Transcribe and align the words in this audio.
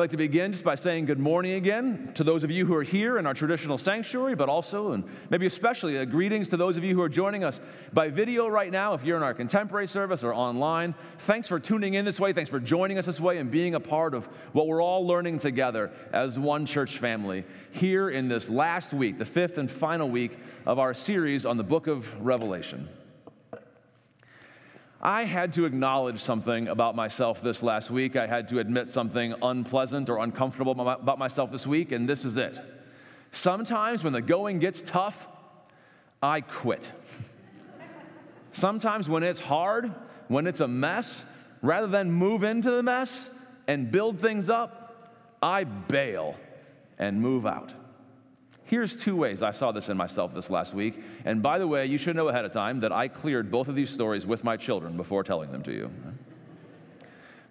like 0.00 0.10
to 0.10 0.16
begin 0.16 0.50
just 0.50 0.64
by 0.64 0.74
saying 0.74 1.04
good 1.04 1.18
morning 1.18 1.52
again 1.52 2.10
to 2.14 2.24
those 2.24 2.42
of 2.42 2.50
you 2.50 2.64
who 2.64 2.74
are 2.74 2.82
here 2.82 3.18
in 3.18 3.26
our 3.26 3.34
traditional 3.34 3.76
sanctuary, 3.76 4.34
but 4.34 4.48
also, 4.48 4.92
and 4.92 5.04
maybe 5.28 5.44
especially, 5.44 5.98
uh, 5.98 6.06
greetings 6.06 6.48
to 6.48 6.56
those 6.56 6.78
of 6.78 6.84
you 6.84 6.94
who 6.94 7.02
are 7.02 7.08
joining 7.08 7.44
us 7.44 7.60
by 7.92 8.08
video 8.08 8.48
right 8.48 8.72
now, 8.72 8.94
if 8.94 9.04
you're 9.04 9.18
in 9.18 9.22
our 9.22 9.34
contemporary 9.34 9.86
service 9.86 10.24
or 10.24 10.32
online. 10.32 10.94
Thanks 11.18 11.48
for 11.48 11.60
tuning 11.60 11.94
in 11.94 12.06
this 12.06 12.18
way. 12.18 12.32
Thanks 12.32 12.48
for 12.48 12.60
joining 12.60 12.96
us 12.96 13.04
this 13.04 13.20
way 13.20 13.36
and 13.36 13.50
being 13.50 13.74
a 13.74 13.80
part 13.80 14.14
of 14.14 14.24
what 14.52 14.66
we're 14.66 14.82
all 14.82 15.06
learning 15.06 15.38
together 15.38 15.90
as 16.14 16.38
one 16.38 16.64
church 16.64 16.96
family 16.96 17.44
here 17.70 18.08
in 18.08 18.28
this 18.28 18.48
last 18.48 18.94
week, 18.94 19.18
the 19.18 19.26
fifth 19.26 19.58
and 19.58 19.70
final 19.70 20.08
week 20.08 20.32
of 20.64 20.78
our 20.78 20.94
series 20.94 21.44
on 21.44 21.58
the 21.58 21.64
book 21.64 21.88
of 21.88 22.24
Revelation. 22.24 22.88
I 25.02 25.24
had 25.24 25.54
to 25.54 25.64
acknowledge 25.64 26.20
something 26.20 26.68
about 26.68 26.94
myself 26.94 27.40
this 27.40 27.62
last 27.62 27.90
week. 27.90 28.16
I 28.16 28.26
had 28.26 28.48
to 28.48 28.58
admit 28.58 28.90
something 28.90 29.34
unpleasant 29.40 30.10
or 30.10 30.18
uncomfortable 30.18 30.72
about 30.72 31.18
myself 31.18 31.50
this 31.50 31.66
week, 31.66 31.92
and 31.92 32.06
this 32.06 32.26
is 32.26 32.36
it. 32.36 32.58
Sometimes 33.32 34.04
when 34.04 34.12
the 34.12 34.20
going 34.20 34.58
gets 34.58 34.82
tough, 34.82 35.26
I 36.22 36.42
quit. 36.42 36.92
Sometimes 38.52 39.08
when 39.08 39.22
it's 39.22 39.40
hard, 39.40 39.90
when 40.28 40.46
it's 40.46 40.60
a 40.60 40.68
mess, 40.68 41.24
rather 41.62 41.86
than 41.86 42.12
move 42.12 42.44
into 42.44 42.70
the 42.70 42.82
mess 42.82 43.30
and 43.66 43.90
build 43.90 44.20
things 44.20 44.50
up, 44.50 45.14
I 45.42 45.64
bail 45.64 46.36
and 46.98 47.22
move 47.22 47.46
out. 47.46 47.72
Here's 48.70 48.94
two 48.94 49.16
ways 49.16 49.42
I 49.42 49.50
saw 49.50 49.72
this 49.72 49.88
in 49.88 49.96
myself 49.96 50.32
this 50.32 50.48
last 50.48 50.74
week. 50.74 50.94
And 51.24 51.42
by 51.42 51.58
the 51.58 51.66
way, 51.66 51.86
you 51.86 51.98
should 51.98 52.14
know 52.14 52.28
ahead 52.28 52.44
of 52.44 52.52
time 52.52 52.78
that 52.80 52.92
I 52.92 53.08
cleared 53.08 53.50
both 53.50 53.66
of 53.66 53.74
these 53.74 53.90
stories 53.90 54.24
with 54.24 54.44
my 54.44 54.56
children 54.56 54.96
before 54.96 55.24
telling 55.24 55.50
them 55.50 55.64
to 55.64 55.72
you. 55.72 55.90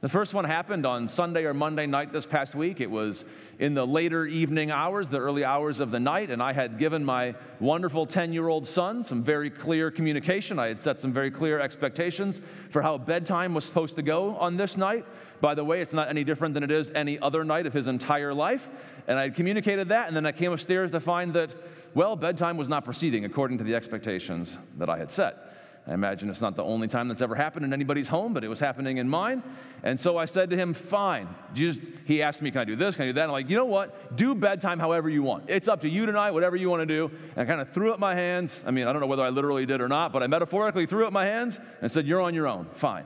The 0.01 0.07
first 0.07 0.33
one 0.33 0.45
happened 0.45 0.85
on 0.85 1.09
Sunday 1.09 1.43
or 1.43 1.53
Monday 1.53 1.85
night 1.85 2.13
this 2.13 2.25
past 2.25 2.55
week. 2.55 2.79
It 2.79 2.89
was 2.89 3.25
in 3.59 3.73
the 3.73 3.85
later 3.85 4.25
evening 4.25 4.71
hours, 4.71 5.09
the 5.09 5.17
early 5.17 5.43
hours 5.43 5.81
of 5.81 5.91
the 5.91 5.99
night, 5.99 6.29
and 6.29 6.41
I 6.41 6.53
had 6.53 6.77
given 6.77 7.03
my 7.03 7.35
wonderful 7.59 8.05
10 8.05 8.31
year 8.31 8.47
old 8.47 8.65
son 8.65 9.03
some 9.03 9.21
very 9.21 9.49
clear 9.49 9.91
communication. 9.91 10.57
I 10.57 10.69
had 10.69 10.79
set 10.79 11.01
some 11.01 11.11
very 11.11 11.29
clear 11.29 11.59
expectations 11.59 12.39
for 12.69 12.81
how 12.81 12.97
bedtime 12.97 13.53
was 13.53 13.65
supposed 13.65 13.97
to 13.97 14.01
go 14.01 14.37
on 14.37 14.55
this 14.55 14.77
night. 14.77 15.05
By 15.41 15.53
the 15.53 15.65
way, 15.65 15.81
it's 15.81 15.91
not 15.91 16.07
any 16.07 16.23
different 16.23 16.53
than 16.53 16.63
it 16.63 16.71
is 16.71 16.89
any 16.95 17.19
other 17.19 17.43
night 17.43 17.65
of 17.65 17.73
his 17.73 17.87
entire 17.87 18.33
life. 18.33 18.69
And 19.05 19.19
I 19.19 19.23
had 19.23 19.35
communicated 19.35 19.89
that, 19.89 20.07
and 20.07 20.15
then 20.15 20.25
I 20.25 20.31
came 20.31 20.53
upstairs 20.53 20.91
to 20.91 21.01
find 21.01 21.33
that, 21.33 21.53
well, 21.93 22.15
bedtime 22.15 22.55
was 22.55 22.69
not 22.69 22.85
proceeding 22.85 23.25
according 23.25 23.57
to 23.57 23.65
the 23.65 23.75
expectations 23.75 24.57
that 24.77 24.89
I 24.89 24.97
had 24.97 25.11
set. 25.11 25.48
I 25.89 25.93
imagine 25.95 26.29
it's 26.29 26.39
not 26.39 26.55
the 26.55 26.63
only 26.63 26.87
time 26.87 27.07
that's 27.07 27.21
ever 27.21 27.33
happened 27.33 27.65
in 27.65 27.73
anybody's 27.73 28.07
home, 28.07 28.31
but 28.31 28.43
it 28.43 28.47
was 28.47 28.59
happening 28.59 28.97
in 28.97 29.09
mine. 29.09 29.41
And 29.81 29.99
so 29.99 30.17
I 30.17 30.25
said 30.25 30.51
to 30.51 30.55
him, 30.55 30.75
Fine. 30.75 31.27
Just, 31.55 31.79
he 32.05 32.21
asked 32.21 32.43
me, 32.43 32.51
Can 32.51 32.61
I 32.61 32.65
do 32.65 32.75
this? 32.75 32.95
Can 32.95 33.05
I 33.05 33.07
do 33.07 33.13
that? 33.13 33.23
I'm 33.23 33.31
like, 33.31 33.49
You 33.49 33.55
know 33.55 33.65
what? 33.65 34.15
Do 34.15 34.35
bedtime 34.35 34.77
however 34.77 35.09
you 35.09 35.23
want. 35.23 35.45
It's 35.49 35.67
up 35.67 35.81
to 35.81 35.89
you 35.89 36.05
tonight, 36.05 36.29
whatever 36.29 36.55
you 36.55 36.69
want 36.69 36.81
to 36.81 36.85
do. 36.85 37.09
And 37.35 37.41
I 37.41 37.45
kind 37.45 37.59
of 37.59 37.71
threw 37.71 37.91
up 37.91 37.99
my 37.99 38.13
hands. 38.13 38.61
I 38.67 38.71
mean, 38.71 38.85
I 38.85 38.93
don't 38.93 39.01
know 39.01 39.07
whether 39.07 39.23
I 39.23 39.29
literally 39.29 39.65
did 39.65 39.81
or 39.81 39.87
not, 39.87 40.13
but 40.13 40.21
I 40.21 40.27
metaphorically 40.27 40.85
threw 40.85 41.07
up 41.07 41.11
my 41.11 41.25
hands 41.25 41.59
and 41.81 41.91
said, 41.91 42.05
You're 42.05 42.21
on 42.21 42.35
your 42.35 42.47
own. 42.47 42.65
Fine. 42.65 43.05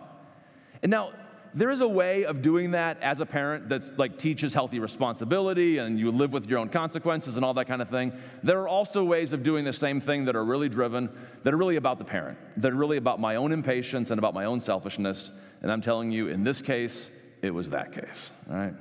And 0.81 0.89
now, 0.89 1.13
there 1.53 1.69
is 1.69 1.81
a 1.81 1.87
way 1.87 2.25
of 2.25 2.41
doing 2.41 2.71
that 2.71 3.01
as 3.01 3.19
a 3.19 3.25
parent 3.25 3.69
that's 3.69 3.91
like 3.97 4.17
teaches 4.17 4.53
healthy 4.53 4.79
responsibility 4.79 5.77
and 5.77 5.99
you 5.99 6.11
live 6.11 6.33
with 6.33 6.47
your 6.47 6.59
own 6.59 6.69
consequences 6.69 7.35
and 7.35 7.45
all 7.45 7.53
that 7.53 7.65
kind 7.65 7.81
of 7.81 7.89
thing. 7.89 8.11
There 8.41 8.59
are 8.61 8.67
also 8.67 9.03
ways 9.03 9.33
of 9.33 9.43
doing 9.43 9.63
the 9.63 9.73
same 9.73 10.01
thing 10.01 10.25
that 10.25 10.35
are 10.35 10.43
really 10.43 10.69
driven, 10.69 11.09
that 11.43 11.53
are 11.53 11.57
really 11.57 11.75
about 11.75 11.99
the 11.99 12.05
parent, 12.05 12.37
that 12.57 12.71
are 12.71 12.75
really 12.75 12.97
about 12.97 13.19
my 13.19 13.35
own 13.35 13.51
impatience 13.51 14.09
and 14.09 14.17
about 14.17 14.33
my 14.33 14.45
own 14.45 14.61
selfishness. 14.61 15.31
And 15.61 15.71
I'm 15.71 15.81
telling 15.81 16.11
you, 16.11 16.27
in 16.27 16.43
this 16.43 16.61
case, 16.61 17.11
it 17.41 17.53
was 17.53 17.69
that 17.69 17.91
case. 17.91 18.31
All 18.49 18.55
right? 18.55 18.73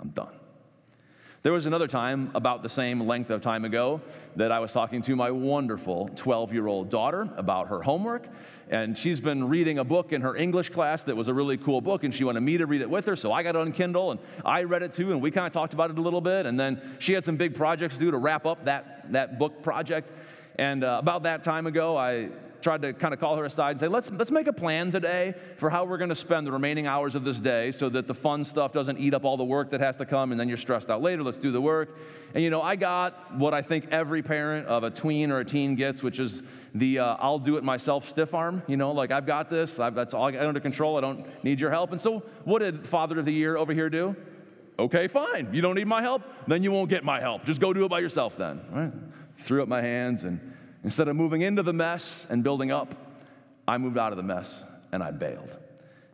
I'm 0.00 0.08
done. 0.10 0.28
There 1.42 1.52
was 1.52 1.66
another 1.66 1.86
time, 1.86 2.30
about 2.34 2.62
the 2.62 2.68
same 2.68 3.06
length 3.06 3.30
of 3.30 3.40
time 3.40 3.64
ago, 3.64 4.00
that 4.36 4.50
I 4.50 4.58
was 4.58 4.72
talking 4.72 5.02
to 5.02 5.14
my 5.14 5.30
wonderful 5.30 6.08
12 6.08 6.52
year 6.52 6.66
old 6.66 6.90
daughter 6.90 7.28
about 7.36 7.68
her 7.68 7.82
homework. 7.82 8.26
And 8.68 8.98
she's 8.98 9.20
been 9.20 9.48
reading 9.48 9.78
a 9.78 9.84
book 9.84 10.12
in 10.12 10.22
her 10.22 10.34
English 10.34 10.70
class 10.70 11.04
that 11.04 11.16
was 11.16 11.28
a 11.28 11.34
really 11.34 11.56
cool 11.56 11.80
book, 11.80 12.02
and 12.02 12.12
she 12.12 12.24
wanted 12.24 12.40
me 12.40 12.58
to 12.58 12.66
read 12.66 12.80
it 12.80 12.90
with 12.90 13.06
her. 13.06 13.14
So 13.14 13.32
I 13.32 13.42
got 13.44 13.54
it 13.54 13.60
on 13.60 13.72
Kindle 13.72 14.10
and 14.10 14.20
I 14.44 14.64
read 14.64 14.82
it 14.82 14.92
too, 14.92 15.12
and 15.12 15.22
we 15.22 15.30
kind 15.30 15.46
of 15.46 15.52
talked 15.52 15.72
about 15.72 15.90
it 15.90 15.98
a 15.98 16.02
little 16.02 16.20
bit. 16.20 16.46
And 16.46 16.58
then 16.58 16.80
she 16.98 17.12
had 17.12 17.22
some 17.22 17.36
big 17.36 17.54
projects 17.54 17.96
do 17.96 18.10
to 18.10 18.18
wrap 18.18 18.44
up 18.44 18.64
that, 18.64 19.12
that 19.12 19.38
book 19.38 19.62
project. 19.62 20.10
And 20.56 20.82
uh, 20.82 20.98
about 21.00 21.24
that 21.24 21.44
time 21.44 21.66
ago, 21.66 21.96
I 21.96 22.30
tried 22.66 22.82
to 22.82 22.92
kind 22.92 23.14
of 23.14 23.20
call 23.20 23.36
her 23.36 23.44
aside 23.44 23.70
and 23.70 23.78
say, 23.78 23.86
let's, 23.86 24.10
let's 24.10 24.32
make 24.32 24.48
a 24.48 24.52
plan 24.52 24.90
today 24.90 25.32
for 25.56 25.70
how 25.70 25.84
we're 25.84 25.98
going 25.98 26.08
to 26.08 26.16
spend 26.16 26.44
the 26.44 26.50
remaining 26.50 26.84
hours 26.88 27.14
of 27.14 27.22
this 27.22 27.38
day 27.38 27.70
so 27.70 27.88
that 27.88 28.08
the 28.08 28.14
fun 28.14 28.44
stuff 28.44 28.72
doesn't 28.72 28.98
eat 28.98 29.14
up 29.14 29.24
all 29.24 29.36
the 29.36 29.44
work 29.44 29.70
that 29.70 29.78
has 29.78 29.96
to 29.96 30.04
come 30.04 30.32
and 30.32 30.40
then 30.40 30.48
you're 30.48 30.56
stressed 30.56 30.90
out 30.90 31.00
later. 31.00 31.22
Let's 31.22 31.38
do 31.38 31.52
the 31.52 31.60
work. 31.60 31.96
And 32.34 32.42
you 32.42 32.50
know, 32.50 32.60
I 32.60 32.74
got 32.74 33.36
what 33.36 33.54
I 33.54 33.62
think 33.62 33.86
every 33.92 34.20
parent 34.20 34.66
of 34.66 34.82
a 34.82 34.90
tween 34.90 35.30
or 35.30 35.38
a 35.38 35.44
teen 35.44 35.76
gets, 35.76 36.02
which 36.02 36.18
is 36.18 36.42
the 36.74 36.98
uh, 36.98 37.16
I'll 37.20 37.38
do 37.38 37.56
it 37.56 37.62
myself 37.62 38.08
stiff 38.08 38.34
arm. 38.34 38.64
You 38.66 38.76
know, 38.76 38.90
like 38.90 39.12
I've 39.12 39.26
got 39.26 39.48
this, 39.48 39.78
I've, 39.78 39.94
that's 39.94 40.12
all 40.12 40.24
I 40.24 40.32
got 40.32 40.44
under 40.44 40.58
control, 40.58 40.98
I 40.98 41.02
don't 41.02 41.24
need 41.44 41.60
your 41.60 41.70
help. 41.70 41.92
And 41.92 42.00
so, 42.00 42.24
what 42.42 42.58
did 42.58 42.84
Father 42.84 43.20
of 43.20 43.26
the 43.26 43.32
Year 43.32 43.56
over 43.56 43.72
here 43.72 43.88
do? 43.88 44.16
Okay, 44.76 45.06
fine. 45.06 45.54
You 45.54 45.60
don't 45.62 45.76
need 45.76 45.86
my 45.86 46.02
help? 46.02 46.22
Then 46.48 46.64
you 46.64 46.72
won't 46.72 46.90
get 46.90 47.04
my 47.04 47.20
help. 47.20 47.44
Just 47.44 47.60
go 47.60 47.72
do 47.72 47.84
it 47.84 47.90
by 47.90 48.00
yourself 48.00 48.36
then. 48.36 48.60
Right? 48.72 48.92
Threw 49.38 49.62
up 49.62 49.68
my 49.68 49.82
hands 49.82 50.24
and 50.24 50.55
Instead 50.86 51.08
of 51.08 51.16
moving 51.16 51.40
into 51.40 51.64
the 51.64 51.72
mess 51.72 52.28
and 52.30 52.44
building 52.44 52.70
up, 52.70 52.94
I 53.66 53.76
moved 53.76 53.98
out 53.98 54.12
of 54.12 54.16
the 54.16 54.22
mess 54.22 54.62
and 54.92 55.02
I 55.02 55.10
bailed. 55.10 55.58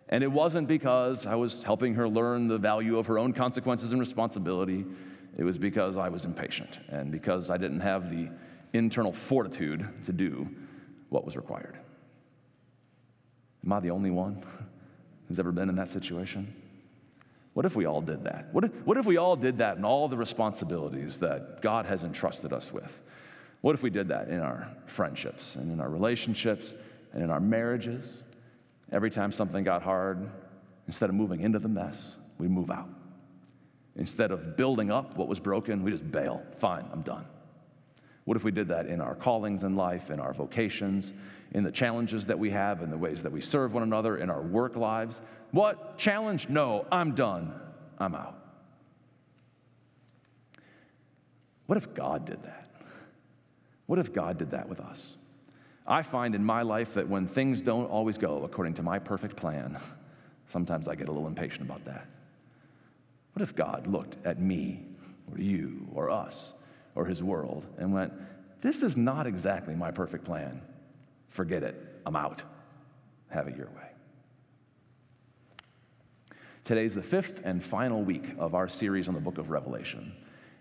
And 0.09 0.25
it 0.25 0.33
wasn't 0.33 0.67
because 0.67 1.27
I 1.27 1.35
was 1.35 1.63
helping 1.63 1.95
her 1.97 2.09
learn 2.09 2.49
the 2.49 2.57
value 2.57 2.97
of 2.97 3.07
her 3.09 3.19
own 3.19 3.35
consequences 3.35 3.93
and 3.93 4.01
responsibility. 4.01 4.87
It 5.37 5.45
was 5.45 5.59
because 5.59 5.99
I 5.99 6.09
was 6.09 6.25
impatient 6.25 6.81
and 6.89 7.13
because 7.13 7.51
I 7.51 7.59
didn't 7.59 7.81
have 7.81 8.09
the 8.09 8.31
internal 8.73 9.13
fortitude 9.13 9.87
to 10.07 10.13
do 10.15 10.49
what 11.11 11.27
was 11.27 11.37
required. 11.37 11.79
Am 13.67 13.75
I 13.75 13.81
the 13.81 13.91
only 13.91 14.11
one 14.11 14.43
who's 15.29 15.39
ever 15.39 15.53
been 15.53 15.69
in 15.69 15.77
that 15.77 15.91
situation? 15.91 16.55
What 17.53 17.67
if 17.67 17.77
we 17.77 17.85
all 17.85 18.01
did 18.01 18.25
that? 18.25 18.49
What 18.55 18.65
if, 18.65 18.73
what 18.87 18.97
if 18.97 19.05
we 19.05 19.19
all 19.19 19.37
did 19.37 19.59
that 19.59 19.77
and 19.77 19.85
all 19.85 20.09
the 20.09 20.17
responsibilities 20.17 21.19
that 21.19 21.61
God 21.61 21.85
has 21.85 22.05
entrusted 22.05 22.55
us 22.55 22.73
with? 22.73 23.03
What 23.63 23.75
if 23.75 23.83
we 23.83 23.91
did 23.91 24.09
that 24.09 24.29
in 24.29 24.41
our 24.41 24.69
friendships 24.87 25.57
and 25.57 25.71
in 25.73 25.81
our 25.81 25.89
relationships 25.89 26.75
and 27.13 27.23
in 27.23 27.31
our 27.31 27.41
marriages? 27.41 28.25
Every 28.91 29.11
time 29.11 29.33
something 29.33 29.65
got 29.65 29.83
hard, 29.83 30.29
instead 30.87 31.09
of 31.09 31.15
moving 31.15 31.41
into 31.41 31.59
the 31.59 31.69
mess, 31.69 32.17
we 32.39 32.49
move 32.49 32.71
out. 32.71 32.89
Instead 33.95 34.33
of 34.33 34.57
building 34.57 34.91
up 34.91 35.17
what 35.17 35.29
was 35.29 35.39
broken, 35.39 35.83
we 35.85 35.93
just 35.93 36.11
bail. 36.11 36.43
Fine, 36.57 36.87
I'm 36.93 37.03
done. 37.03 37.25
What 38.25 38.37
if 38.37 38.45
we 38.45 38.51
did 38.51 38.69
that 38.69 38.87
in 38.87 39.01
our 39.01 39.15
callings 39.15 39.65
in 39.65 39.77
life, 39.77 40.11
in 40.11 40.19
our 40.19 40.33
vocations, 40.33 41.13
in 41.53 41.63
the 41.63 41.73
challenges 41.73 42.27
that 42.27 42.39
we 42.39 42.51
have, 42.51 42.83
in 42.83 42.91
the 42.91 42.99
ways 42.99 43.23
that 43.23 43.33
we 43.33 43.41
serve 43.41 43.75
one 43.75 43.83
another, 43.83 44.17
in 44.17 44.29
our 44.29 44.43
work 44.43 44.75
lives? 44.75 45.21
What? 45.53 45.99
Challenge? 45.99 46.49
No, 46.49 46.87
I'm 46.91 47.15
done. 47.15 47.53
I'm 47.99 48.15
out. 48.15 48.39
What 51.67 51.79
if 51.79 51.95
God 51.95 52.25
did 52.25 52.43
that? 52.45 52.62
What 53.93 53.99
if 53.99 54.15
God 54.15 54.39
did 54.39 54.53
that 54.53 54.71
with 54.71 54.81
us? 54.81 55.17
I 55.87 56.01
find 56.01 56.35
in 56.35 56.43
my 56.43 56.63
life 56.63 56.95
that 56.95 57.11
when 57.11 57.27
things 57.27 57.61
don't 57.61 57.91
always 57.91 58.17
go 58.17 58.43
according 58.43 58.73
to 58.77 58.83
my 58.83 58.99
perfect 58.99 59.37
plan, 59.37 59.79
sometimes 60.47 60.89
I 60.89 60.95
get 60.95 61.09
a 61.09 61.13
little 61.13 61.29
impatient 61.29 61.61
about 61.61 61.85
that. 61.85 62.07
What 63.35 63.43
if 63.43 63.55
God 63.55 63.87
looked 63.87 64.17
at 64.25 64.41
me 64.41 64.87
or 65.31 65.39
you 65.39 65.87
or 65.93 66.09
us 66.09 66.55
or 66.95 67.05
his 67.05 67.23
world 67.23 67.67
and 67.77 67.93
went, 67.93 68.15
This 68.63 68.83
is 68.83 68.97
not 68.97 69.27
exactly 69.27 69.75
my 69.75 69.91
perfect 69.91 70.25
plan. 70.25 70.63
Forget 71.29 71.63
it. 71.63 72.01
I'm 72.07 72.17
out. 72.17 72.43
Have 73.29 73.47
it 73.47 73.59
your 73.59 73.67
way. 73.67 73.91
Today's 76.65 76.95
the 76.95 77.03
fifth 77.03 77.43
and 77.45 77.63
final 77.63 78.03
week 78.03 78.37
of 78.39 78.55
our 78.55 78.69
series 78.69 79.07
on 79.07 79.13
the 79.13 79.21
book 79.21 79.37
of 79.37 79.51
Revelation. 79.51 80.15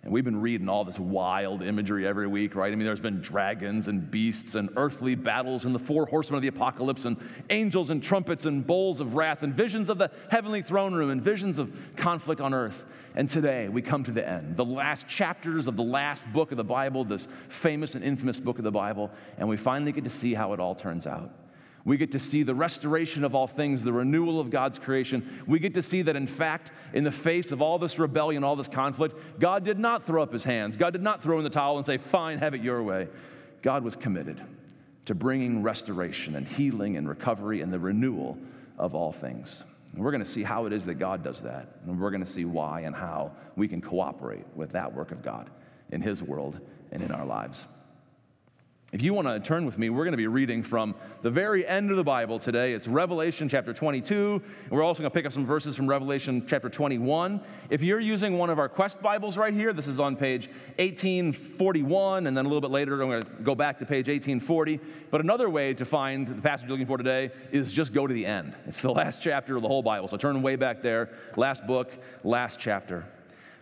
And 0.03 0.11
we've 0.11 0.25
been 0.25 0.41
reading 0.41 0.67
all 0.67 0.83
this 0.83 0.97
wild 0.97 1.61
imagery 1.61 2.07
every 2.07 2.25
week, 2.25 2.55
right? 2.55 2.73
I 2.73 2.75
mean, 2.75 2.85
there's 2.85 2.99
been 2.99 3.21
dragons 3.21 3.87
and 3.87 4.09
beasts 4.09 4.55
and 4.55 4.71
earthly 4.75 5.13
battles 5.13 5.65
and 5.65 5.75
the 5.75 5.79
four 5.79 6.07
horsemen 6.07 6.37
of 6.37 6.41
the 6.41 6.47
apocalypse 6.47 7.05
and 7.05 7.17
angels 7.51 7.91
and 7.91 8.01
trumpets 8.01 8.47
and 8.47 8.65
bowls 8.65 8.99
of 8.99 9.13
wrath 9.13 9.43
and 9.43 9.53
visions 9.53 9.89
of 9.91 9.99
the 9.99 10.09
heavenly 10.31 10.63
throne 10.63 10.95
room 10.95 11.11
and 11.11 11.21
visions 11.21 11.59
of 11.59 11.71
conflict 11.97 12.41
on 12.41 12.51
earth. 12.51 12.85
And 13.13 13.29
today 13.29 13.69
we 13.69 13.83
come 13.83 14.03
to 14.05 14.11
the 14.11 14.27
end, 14.27 14.57
the 14.57 14.65
last 14.65 15.07
chapters 15.07 15.67
of 15.67 15.75
the 15.75 15.83
last 15.83 16.25
book 16.33 16.49
of 16.49 16.57
the 16.57 16.63
Bible, 16.63 17.03
this 17.03 17.27
famous 17.49 17.93
and 17.93 18.03
infamous 18.03 18.39
book 18.39 18.57
of 18.57 18.63
the 18.63 18.71
Bible, 18.71 19.11
and 19.37 19.47
we 19.47 19.57
finally 19.57 19.91
get 19.91 20.05
to 20.05 20.09
see 20.09 20.33
how 20.33 20.53
it 20.53 20.59
all 20.59 20.73
turns 20.73 21.05
out. 21.05 21.29
We 21.83 21.97
get 21.97 22.11
to 22.11 22.19
see 22.19 22.43
the 22.43 22.53
restoration 22.53 23.23
of 23.23 23.33
all 23.33 23.47
things, 23.47 23.83
the 23.83 23.93
renewal 23.93 24.39
of 24.39 24.49
God's 24.49 24.77
creation. 24.77 25.43
We 25.47 25.59
get 25.59 25.73
to 25.73 25.81
see 25.81 26.03
that, 26.03 26.15
in 26.15 26.27
fact, 26.27 26.71
in 26.93 27.03
the 27.03 27.11
face 27.11 27.51
of 27.51 27.61
all 27.61 27.79
this 27.79 27.97
rebellion, 27.97 28.43
all 28.43 28.55
this 28.55 28.67
conflict, 28.67 29.15
God 29.39 29.63
did 29.63 29.79
not 29.79 30.05
throw 30.05 30.21
up 30.21 30.31
his 30.31 30.43
hands. 30.43 30.77
God 30.77 30.93
did 30.93 31.01
not 31.01 31.23
throw 31.23 31.37
in 31.39 31.43
the 31.43 31.49
towel 31.49 31.77
and 31.77 31.85
say, 31.85 31.97
Fine, 31.97 32.37
have 32.39 32.53
it 32.53 32.61
your 32.61 32.83
way. 32.83 33.07
God 33.61 33.83
was 33.83 33.95
committed 33.95 34.39
to 35.05 35.15
bringing 35.15 35.63
restoration 35.63 36.35
and 36.35 36.47
healing 36.47 36.97
and 36.97 37.09
recovery 37.09 37.61
and 37.61 37.73
the 37.73 37.79
renewal 37.79 38.37
of 38.77 38.93
all 38.93 39.11
things. 39.11 39.63
And 39.93 40.03
we're 40.03 40.11
going 40.11 40.23
to 40.23 40.29
see 40.29 40.43
how 40.43 40.65
it 40.65 40.73
is 40.73 40.85
that 40.85 40.95
God 40.95 41.23
does 41.23 41.41
that. 41.41 41.67
And 41.85 41.99
we're 41.99 42.11
going 42.11 42.23
to 42.23 42.29
see 42.29 42.45
why 42.45 42.81
and 42.81 42.95
how 42.95 43.31
we 43.55 43.67
can 43.67 43.81
cooperate 43.81 44.45
with 44.55 44.71
that 44.73 44.93
work 44.93 45.11
of 45.11 45.21
God 45.21 45.49
in 45.91 46.01
His 46.01 46.21
world 46.23 46.59
and 46.91 47.01
in 47.03 47.11
our 47.11 47.25
lives. 47.25 47.67
If 48.91 49.01
you 49.01 49.13
want 49.13 49.25
to 49.29 49.39
turn 49.39 49.65
with 49.65 49.77
me, 49.77 49.89
we're 49.89 50.03
going 50.03 50.11
to 50.11 50.17
be 50.17 50.27
reading 50.27 50.63
from 50.63 50.95
the 51.21 51.29
very 51.29 51.65
end 51.65 51.91
of 51.91 51.95
the 51.95 52.03
Bible 52.03 52.39
today. 52.39 52.73
It's 52.73 52.89
Revelation 52.89 53.47
chapter 53.47 53.73
22. 53.73 54.41
And 54.63 54.71
we're 54.71 54.83
also 54.83 55.01
going 55.01 55.09
to 55.09 55.13
pick 55.13 55.25
up 55.25 55.31
some 55.31 55.45
verses 55.45 55.77
from 55.77 55.87
Revelation 55.87 56.45
chapter 56.45 56.67
21. 56.67 57.39
If 57.69 57.83
you're 57.83 58.01
using 58.01 58.37
one 58.37 58.49
of 58.49 58.59
our 58.59 58.67
Quest 58.67 59.01
Bibles 59.01 59.37
right 59.37 59.53
here, 59.53 59.71
this 59.71 59.87
is 59.87 60.01
on 60.01 60.17
page 60.17 60.47
1841. 60.75 62.27
And 62.27 62.35
then 62.35 62.43
a 62.43 62.49
little 62.49 62.59
bit 62.59 62.71
later, 62.71 63.01
I'm 63.01 63.09
going 63.09 63.23
to 63.23 63.29
go 63.43 63.55
back 63.55 63.79
to 63.79 63.85
page 63.85 64.09
1840. 64.09 64.81
But 65.09 65.21
another 65.21 65.49
way 65.49 65.73
to 65.75 65.85
find 65.85 66.27
the 66.27 66.41
passage 66.41 66.67
you're 66.67 66.71
looking 66.71 66.85
for 66.85 66.97
today 66.97 67.31
is 67.49 67.71
just 67.71 67.93
go 67.93 68.05
to 68.07 68.13
the 68.13 68.25
end. 68.25 68.53
It's 68.67 68.81
the 68.81 68.91
last 68.91 69.23
chapter 69.23 69.55
of 69.55 69.61
the 69.61 69.69
whole 69.69 69.83
Bible. 69.83 70.09
So 70.09 70.17
turn 70.17 70.41
way 70.41 70.57
back 70.57 70.81
there. 70.81 71.11
Last 71.37 71.65
book, 71.65 71.93
last 72.25 72.59
chapter. 72.59 73.05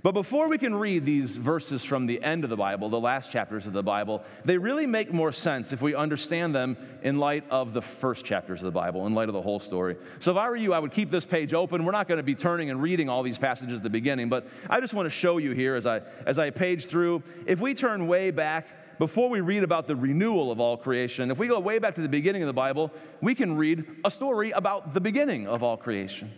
But 0.02 0.14
before 0.14 0.48
we 0.48 0.58
can 0.58 0.74
read 0.74 1.06
these 1.06 1.36
verses 1.36 1.84
from 1.84 2.06
the 2.06 2.24
end 2.24 2.46
of 2.46 2.50
the 2.50 2.56
Bible, 2.56 2.88
the 2.90 3.00
last 3.00 3.32
chapters 3.32 3.68
of 3.68 3.74
the 3.74 3.84
Bible, 3.84 4.24
they 4.46 4.58
really 4.58 4.86
make 4.86 5.12
more 5.12 5.34
sense 5.34 5.74
if 5.74 5.82
we 5.82 5.94
understand 5.94 6.56
them 6.56 6.78
in 7.02 7.20
light 7.20 7.44
of 7.50 7.74
the 7.74 7.82
first 7.82 8.24
chapters 8.24 8.62
of 8.62 8.68
the 8.68 8.80
Bible, 8.80 9.06
in 9.08 9.14
light 9.14 9.28
of 9.28 9.34
the 9.34 9.42
whole 9.42 9.60
story. 9.60 9.98
So 10.20 10.32
if 10.32 10.38
I 10.38 10.48
were 10.48 10.56
you, 10.56 10.74
I 10.74 10.80
would 10.80 10.92
keep 10.92 11.10
this 11.10 11.26
page 11.26 11.54
open. 11.54 11.84
We're 11.84 11.92
not 11.92 12.08
going 12.08 12.18
to 12.18 12.24
be 12.24 12.36
turning 12.36 12.70
and 12.70 12.82
reading 12.82 13.10
all 13.10 13.24
these 13.24 13.38
passages 13.38 13.78
at 13.78 13.84
the 13.84 13.90
beginning, 13.90 14.30
but 14.30 14.48
I 14.70 14.80
just 14.80 14.94
want 14.94 15.06
to 15.06 15.10
show 15.10 15.38
you 15.38 15.52
here 15.52 15.76
as 15.76 15.86
I, 15.86 16.02
as 16.26 16.40
I 16.40 16.50
page 16.50 16.86
through. 16.86 17.22
If 17.46 17.60
we 17.60 17.74
turn 17.74 18.08
way 18.08 18.32
back, 18.32 18.68
before 19.00 19.30
we 19.30 19.42
read 19.42 19.64
about 19.64 19.88
the 19.88 19.96
renewal 19.96 20.52
of 20.52 20.62
all 20.62 20.78
creation, 20.78 21.30
if 21.32 21.38
we 21.38 21.48
go 21.48 21.60
way 21.60 21.80
back 21.80 21.96
to 21.96 22.02
the 22.02 22.10
beginning 22.10 22.42
of 22.42 22.48
the 22.48 22.54
Bible, 22.54 22.92
we 23.22 23.36
can 23.36 23.58
read 23.58 23.86
a 24.06 24.12
story 24.12 24.52
about 24.52 24.94
the 24.94 25.02
beginning 25.02 25.48
of 25.48 25.62
all 25.62 25.76
creation. 25.78 26.32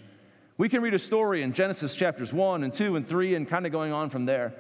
We 0.61 0.69
can 0.69 0.83
read 0.83 0.93
a 0.93 0.99
story 0.99 1.41
in 1.41 1.53
Genesis 1.53 1.95
chapters 1.95 2.31
1 2.31 2.63
and 2.63 2.71
2 2.71 2.95
and 2.95 3.07
3 3.07 3.33
and 3.33 3.49
kind 3.49 3.65
of 3.65 3.71
going 3.71 3.91
on 3.91 4.11
from 4.11 4.27
there 4.27 4.53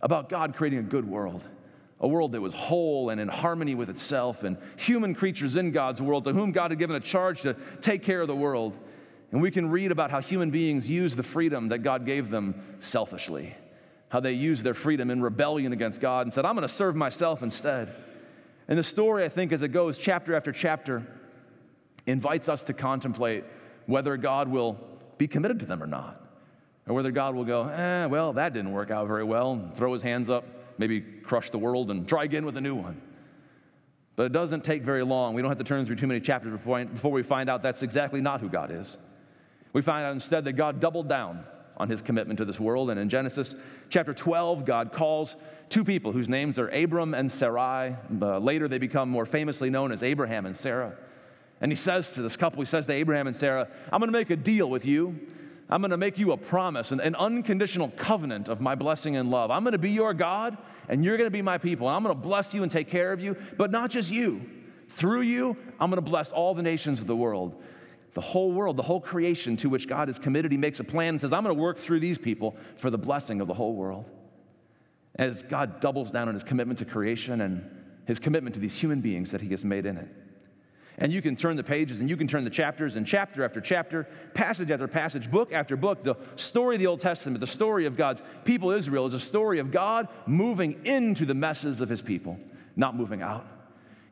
about 0.00 0.28
God 0.28 0.54
creating 0.54 0.78
a 0.78 0.84
good 0.84 1.04
world, 1.04 1.42
a 1.98 2.06
world 2.06 2.30
that 2.30 2.40
was 2.40 2.54
whole 2.54 3.10
and 3.10 3.20
in 3.20 3.26
harmony 3.26 3.74
with 3.74 3.90
itself, 3.90 4.44
and 4.44 4.56
human 4.76 5.16
creatures 5.16 5.56
in 5.56 5.72
God's 5.72 6.00
world 6.00 6.22
to 6.26 6.32
whom 6.32 6.52
God 6.52 6.70
had 6.70 6.78
given 6.78 6.94
a 6.94 7.00
charge 7.00 7.42
to 7.42 7.56
take 7.80 8.04
care 8.04 8.20
of 8.20 8.28
the 8.28 8.36
world. 8.36 8.78
And 9.32 9.42
we 9.42 9.50
can 9.50 9.68
read 9.68 9.90
about 9.90 10.12
how 10.12 10.20
human 10.20 10.52
beings 10.52 10.88
use 10.88 11.16
the 11.16 11.24
freedom 11.24 11.70
that 11.70 11.78
God 11.78 12.06
gave 12.06 12.30
them 12.30 12.54
selfishly, 12.78 13.52
how 14.10 14.20
they 14.20 14.34
used 14.34 14.62
their 14.62 14.74
freedom 14.74 15.10
in 15.10 15.20
rebellion 15.20 15.72
against 15.72 16.00
God 16.00 16.24
and 16.24 16.32
said, 16.32 16.44
I'm 16.44 16.54
going 16.54 16.62
to 16.62 16.72
serve 16.72 16.94
myself 16.94 17.42
instead. 17.42 17.92
And 18.68 18.78
the 18.78 18.84
story, 18.84 19.24
I 19.24 19.28
think, 19.28 19.50
as 19.50 19.62
it 19.62 19.72
goes 19.72 19.98
chapter 19.98 20.36
after 20.36 20.52
chapter, 20.52 21.04
invites 22.06 22.48
us 22.48 22.62
to 22.62 22.72
contemplate 22.72 23.42
whether 23.86 24.16
God 24.16 24.46
will 24.46 24.91
be 25.18 25.28
committed 25.28 25.60
to 25.60 25.66
them 25.66 25.82
or 25.82 25.86
not. 25.86 26.20
Or 26.86 26.94
whether 26.94 27.10
God 27.10 27.34
will 27.34 27.44
go, 27.44 27.68
eh, 27.68 28.06
well, 28.06 28.32
that 28.32 28.52
didn't 28.52 28.72
work 28.72 28.90
out 28.90 29.06
very 29.06 29.24
well, 29.24 29.70
throw 29.74 29.92
his 29.92 30.02
hands 30.02 30.28
up, 30.28 30.44
maybe 30.78 31.00
crush 31.00 31.50
the 31.50 31.58
world 31.58 31.90
and 31.90 32.08
try 32.08 32.24
again 32.24 32.44
with 32.44 32.56
a 32.56 32.60
new 32.60 32.74
one. 32.74 33.00
But 34.16 34.26
it 34.26 34.32
doesn't 34.32 34.64
take 34.64 34.82
very 34.82 35.04
long. 35.04 35.34
We 35.34 35.42
don't 35.42 35.50
have 35.50 35.58
to 35.58 35.64
turn 35.64 35.86
through 35.86 35.96
too 35.96 36.06
many 36.06 36.20
chapters 36.20 36.52
before, 36.52 36.84
before 36.84 37.12
we 37.12 37.22
find 37.22 37.48
out 37.48 37.62
that's 37.62 37.82
exactly 37.82 38.20
not 38.20 38.40
who 38.40 38.48
God 38.48 38.70
is. 38.70 38.98
We 39.72 39.80
find 39.80 40.04
out 40.04 40.12
instead 40.12 40.44
that 40.44 40.52
God 40.52 40.80
doubled 40.80 41.08
down 41.08 41.44
on 41.76 41.88
his 41.88 42.02
commitment 42.02 42.38
to 42.38 42.44
this 42.44 42.60
world. 42.60 42.90
And 42.90 43.00
in 43.00 43.08
Genesis 43.08 43.54
chapter 43.88 44.12
12, 44.12 44.64
God 44.64 44.92
calls 44.92 45.36
two 45.68 45.84
people 45.84 46.12
whose 46.12 46.28
names 46.28 46.58
are 46.58 46.68
Abram 46.68 47.14
and 47.14 47.32
Sarai. 47.32 47.96
Uh, 48.20 48.38
later, 48.38 48.68
they 48.68 48.78
become 48.78 49.08
more 49.08 49.24
famously 49.24 49.70
known 49.70 49.92
as 49.92 50.02
Abraham 50.02 50.44
and 50.44 50.56
Sarah. 50.56 50.96
And 51.62 51.70
he 51.70 51.76
says 51.76 52.10
to 52.14 52.22
this 52.22 52.36
couple, 52.36 52.60
he 52.60 52.66
says 52.66 52.86
to 52.86 52.92
Abraham 52.92 53.28
and 53.28 53.36
Sarah, 53.36 53.68
I'm 53.92 54.00
going 54.00 54.12
to 54.12 54.18
make 54.18 54.30
a 54.30 54.36
deal 54.36 54.68
with 54.68 54.84
you. 54.84 55.18
I'm 55.70 55.80
going 55.80 55.92
to 55.92 55.96
make 55.96 56.18
you 56.18 56.32
a 56.32 56.36
promise, 56.36 56.90
an, 56.90 57.00
an, 57.00 57.14
unconditional 57.14 57.88
covenant 57.96 58.48
of 58.48 58.60
my 58.60 58.74
blessing 58.74 59.16
and 59.16 59.30
love. 59.30 59.50
I'm 59.52 59.62
going 59.62 59.72
to 59.72 59.78
be 59.78 59.92
your 59.92 60.12
God, 60.12 60.58
and 60.88 61.04
you're 61.04 61.16
going 61.16 61.28
to 61.28 61.32
be 61.32 61.40
my 61.40 61.58
people. 61.58 61.88
And 61.88 61.96
I'm 61.96 62.02
going 62.02 62.14
to 62.14 62.20
bless 62.20 62.52
you 62.52 62.64
and 62.64 62.70
take 62.70 62.90
care 62.90 63.12
of 63.12 63.20
you, 63.20 63.36
but 63.56 63.70
not 63.70 63.90
just 63.90 64.10
you. 64.10 64.42
Through 64.88 65.22
you, 65.22 65.56
I'm 65.80 65.88
going 65.88 66.02
to 66.02 66.10
bless 66.10 66.32
all 66.32 66.52
the 66.52 66.62
nations 66.62 67.00
of 67.00 67.06
the 67.06 67.16
world. 67.16 67.62
The 68.14 68.20
whole 68.20 68.52
world, 68.52 68.76
the 68.76 68.82
whole 68.82 69.00
creation 69.00 69.56
to 69.58 69.70
which 69.70 69.88
God 69.88 70.10
is 70.10 70.18
committed. 70.18 70.50
He 70.50 70.58
makes 70.58 70.80
a 70.80 70.84
plan 70.84 71.10
and 71.14 71.20
says, 71.20 71.32
I'm 71.32 71.44
going 71.44 71.56
to 71.56 71.62
work 71.62 71.78
through 71.78 72.00
these 72.00 72.18
people 72.18 72.56
for 72.76 72.90
the 72.90 72.98
blessing 72.98 73.40
of 73.40 73.46
the 73.46 73.54
whole 73.54 73.74
world. 73.74 74.04
As 75.14 75.44
God 75.44 75.80
doubles 75.80 76.10
down 76.10 76.26
on 76.26 76.34
his 76.34 76.44
commitment 76.44 76.80
to 76.80 76.84
creation 76.84 77.40
and 77.40 77.64
his 78.04 78.18
commitment 78.18 78.54
to 78.54 78.60
these 78.60 78.78
human 78.78 79.00
beings 79.00 79.30
that 79.30 79.40
he 79.40 79.48
has 79.50 79.64
made 79.64 79.86
in 79.86 79.96
it. 79.96 80.08
And 81.02 81.12
you 81.12 81.20
can 81.20 81.34
turn 81.34 81.56
the 81.56 81.64
pages 81.64 81.98
and 81.98 82.08
you 82.08 82.16
can 82.16 82.28
turn 82.28 82.44
the 82.44 82.50
chapters 82.50 82.94
and 82.94 83.04
chapter 83.04 83.42
after 83.42 83.60
chapter, 83.60 84.06
passage 84.34 84.70
after 84.70 84.86
passage, 84.86 85.28
book 85.28 85.52
after 85.52 85.76
book. 85.76 86.04
The 86.04 86.14
story 86.36 86.76
of 86.76 86.78
the 86.78 86.86
Old 86.86 87.00
Testament, 87.00 87.40
the 87.40 87.46
story 87.48 87.86
of 87.86 87.96
God's 87.96 88.22
people 88.44 88.70
Israel, 88.70 89.04
is 89.04 89.12
a 89.12 89.18
story 89.18 89.58
of 89.58 89.72
God 89.72 90.06
moving 90.26 90.86
into 90.86 91.26
the 91.26 91.34
messes 91.34 91.80
of 91.80 91.88
his 91.88 92.00
people, 92.00 92.38
not 92.76 92.94
moving 92.94 93.20
out. 93.20 93.44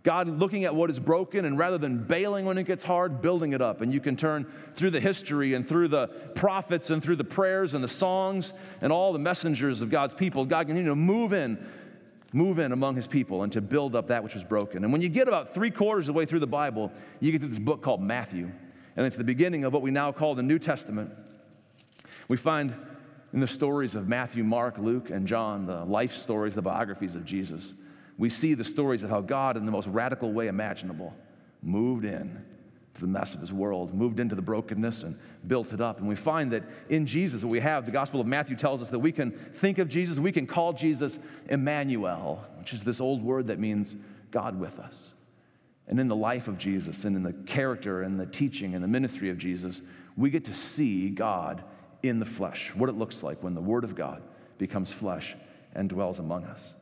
God 0.02 0.26
looking 0.26 0.64
at 0.64 0.74
what 0.74 0.90
is 0.90 0.98
broken 0.98 1.44
and 1.44 1.56
rather 1.56 1.78
than 1.78 2.02
bailing 2.02 2.44
when 2.44 2.58
it 2.58 2.64
gets 2.64 2.82
hard, 2.82 3.22
building 3.22 3.52
it 3.52 3.62
up. 3.62 3.82
And 3.82 3.94
you 3.94 4.00
can 4.00 4.16
turn 4.16 4.50
through 4.74 4.90
the 4.90 5.00
history 5.00 5.54
and 5.54 5.68
through 5.68 5.88
the 5.88 6.08
prophets 6.34 6.90
and 6.90 7.00
through 7.00 7.16
the 7.16 7.24
prayers 7.24 7.74
and 7.74 7.84
the 7.84 7.88
songs 7.88 8.52
and 8.80 8.92
all 8.92 9.12
the 9.12 9.18
messengers 9.20 9.80
of 9.80 9.90
God's 9.90 10.14
people. 10.14 10.44
God 10.44 10.66
can 10.66 10.74
continue 10.74 10.90
to 10.90 10.96
move 10.96 11.32
in 11.32 11.64
move 12.32 12.58
in 12.58 12.72
among 12.72 12.96
his 12.96 13.06
people 13.06 13.42
and 13.42 13.52
to 13.52 13.60
build 13.60 13.96
up 13.96 14.08
that 14.08 14.22
which 14.22 14.34
was 14.34 14.44
broken. 14.44 14.84
And 14.84 14.92
when 14.92 15.02
you 15.02 15.08
get 15.08 15.28
about 15.28 15.54
three 15.54 15.70
quarters 15.70 16.08
of 16.08 16.14
the 16.14 16.18
way 16.18 16.26
through 16.26 16.40
the 16.40 16.46
Bible, 16.46 16.92
you 17.20 17.32
get 17.32 17.40
to 17.40 17.48
this 17.48 17.58
book 17.58 17.82
called 17.82 18.00
Matthew. 18.00 18.50
And 18.96 19.06
it's 19.06 19.16
the 19.16 19.24
beginning 19.24 19.64
of 19.64 19.72
what 19.72 19.82
we 19.82 19.90
now 19.90 20.12
call 20.12 20.34
the 20.34 20.42
New 20.42 20.58
Testament. 20.58 21.12
We 22.28 22.36
find 22.36 22.74
in 23.32 23.40
the 23.40 23.46
stories 23.46 23.94
of 23.94 24.08
Matthew, 24.08 24.44
Mark, 24.44 24.78
Luke, 24.78 25.10
and 25.10 25.26
John, 25.26 25.66
the 25.66 25.84
life 25.84 26.14
stories, 26.14 26.54
the 26.54 26.62
biographies 26.62 27.16
of 27.16 27.24
Jesus, 27.24 27.74
we 28.18 28.28
see 28.28 28.54
the 28.54 28.64
stories 28.64 29.02
of 29.02 29.10
how 29.10 29.20
God, 29.20 29.56
in 29.56 29.64
the 29.64 29.72
most 29.72 29.88
radical 29.88 30.32
way 30.32 30.48
imaginable, 30.48 31.14
moved 31.62 32.04
in 32.04 32.44
to 32.94 33.00
the 33.00 33.06
mess 33.06 33.34
of 33.34 33.40
his 33.40 33.52
world, 33.52 33.94
moved 33.94 34.20
into 34.20 34.34
the 34.34 34.42
brokenness 34.42 35.04
and 35.04 35.18
built 35.46 35.72
it 35.72 35.80
up. 35.80 35.98
And 35.98 36.08
we 36.08 36.16
find 36.16 36.50
that 36.52 36.64
in 36.88 37.06
Jesus, 37.06 37.44
we 37.44 37.60
have 37.60 37.86
the 37.86 37.92
Gospel 37.92 38.20
of 38.20 38.26
Matthew 38.26 38.56
tells 38.56 38.82
us 38.82 38.90
that 38.90 38.98
we 38.98 39.12
can 39.12 39.30
think 39.30 39.78
of 39.78 39.88
Jesus, 39.88 40.18
we 40.18 40.32
can 40.32 40.46
call 40.46 40.72
Jesus 40.72 41.18
Emmanuel, 41.48 42.44
which 42.58 42.72
is 42.72 42.84
this 42.84 43.00
old 43.00 43.22
word 43.22 43.46
that 43.46 43.58
means 43.58 43.94
God 44.30 44.58
with 44.58 44.78
us. 44.78 45.14
And 45.86 45.98
in 45.98 46.08
the 46.08 46.16
life 46.16 46.46
of 46.46 46.58
Jesus 46.58 47.04
and 47.04 47.16
in 47.16 47.22
the 47.22 47.32
character 47.32 48.02
and 48.02 48.18
the 48.18 48.26
teaching 48.26 48.74
and 48.74 48.84
the 48.84 48.88
ministry 48.88 49.30
of 49.30 49.38
Jesus, 49.38 49.82
we 50.16 50.30
get 50.30 50.44
to 50.44 50.54
see 50.54 51.10
God 51.10 51.64
in 52.02 52.18
the 52.18 52.26
flesh, 52.26 52.74
what 52.74 52.88
it 52.88 52.96
looks 52.96 53.22
like 53.22 53.42
when 53.42 53.54
the 53.54 53.60
Word 53.60 53.84
of 53.84 53.94
God 53.94 54.22
becomes 54.58 54.92
flesh 54.92 55.36
and 55.74 55.88
dwells 55.88 56.18
among 56.18 56.44
us. 56.44 56.74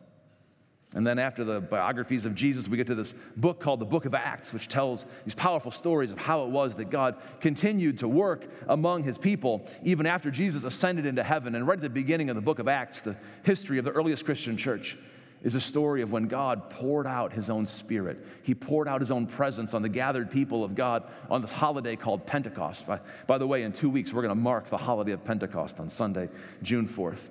And 0.94 1.06
then 1.06 1.18
after 1.18 1.44
the 1.44 1.60
biographies 1.60 2.24
of 2.24 2.34
Jesus, 2.34 2.66
we 2.66 2.78
get 2.78 2.86
to 2.86 2.94
this 2.94 3.12
book 3.36 3.60
called 3.60 3.78
the 3.78 3.84
Book 3.84 4.06
of 4.06 4.14
Acts, 4.14 4.54
which 4.54 4.68
tells 4.68 5.04
these 5.24 5.34
powerful 5.34 5.70
stories 5.70 6.12
of 6.12 6.18
how 6.18 6.44
it 6.44 6.48
was 6.48 6.74
that 6.76 6.88
God 6.88 7.16
continued 7.40 7.98
to 7.98 8.08
work 8.08 8.46
among 8.68 9.04
his 9.04 9.18
people 9.18 9.68
even 9.82 10.06
after 10.06 10.30
Jesus 10.30 10.64
ascended 10.64 11.04
into 11.04 11.22
heaven. 11.22 11.54
And 11.54 11.66
right 11.66 11.76
at 11.76 11.82
the 11.82 11.90
beginning 11.90 12.30
of 12.30 12.36
the 12.36 12.42
book 12.42 12.58
of 12.58 12.68
Acts, 12.68 13.00
the 13.00 13.16
history 13.42 13.76
of 13.76 13.84
the 13.84 13.90
earliest 13.90 14.24
Christian 14.24 14.56
church 14.56 14.96
is 15.42 15.54
a 15.54 15.60
story 15.60 16.00
of 16.00 16.10
when 16.10 16.26
God 16.26 16.70
poured 16.70 17.06
out 17.06 17.34
his 17.34 17.50
own 17.50 17.66
spirit. 17.66 18.26
He 18.42 18.54
poured 18.54 18.88
out 18.88 19.00
his 19.00 19.10
own 19.10 19.26
presence 19.26 19.74
on 19.74 19.82
the 19.82 19.88
gathered 19.90 20.30
people 20.30 20.64
of 20.64 20.74
God 20.74 21.04
on 21.30 21.42
this 21.42 21.52
holiday 21.52 21.96
called 21.96 22.26
Pentecost. 22.26 22.86
By, 22.86 23.00
by 23.26 23.36
the 23.36 23.46
way, 23.46 23.62
in 23.62 23.72
two 23.72 23.90
weeks, 23.90 24.12
we're 24.12 24.22
going 24.22 24.34
to 24.34 24.40
mark 24.40 24.66
the 24.66 24.78
holiday 24.78 25.12
of 25.12 25.22
Pentecost 25.22 25.80
on 25.80 25.90
Sunday, 25.90 26.30
June 26.62 26.88
4th. 26.88 27.28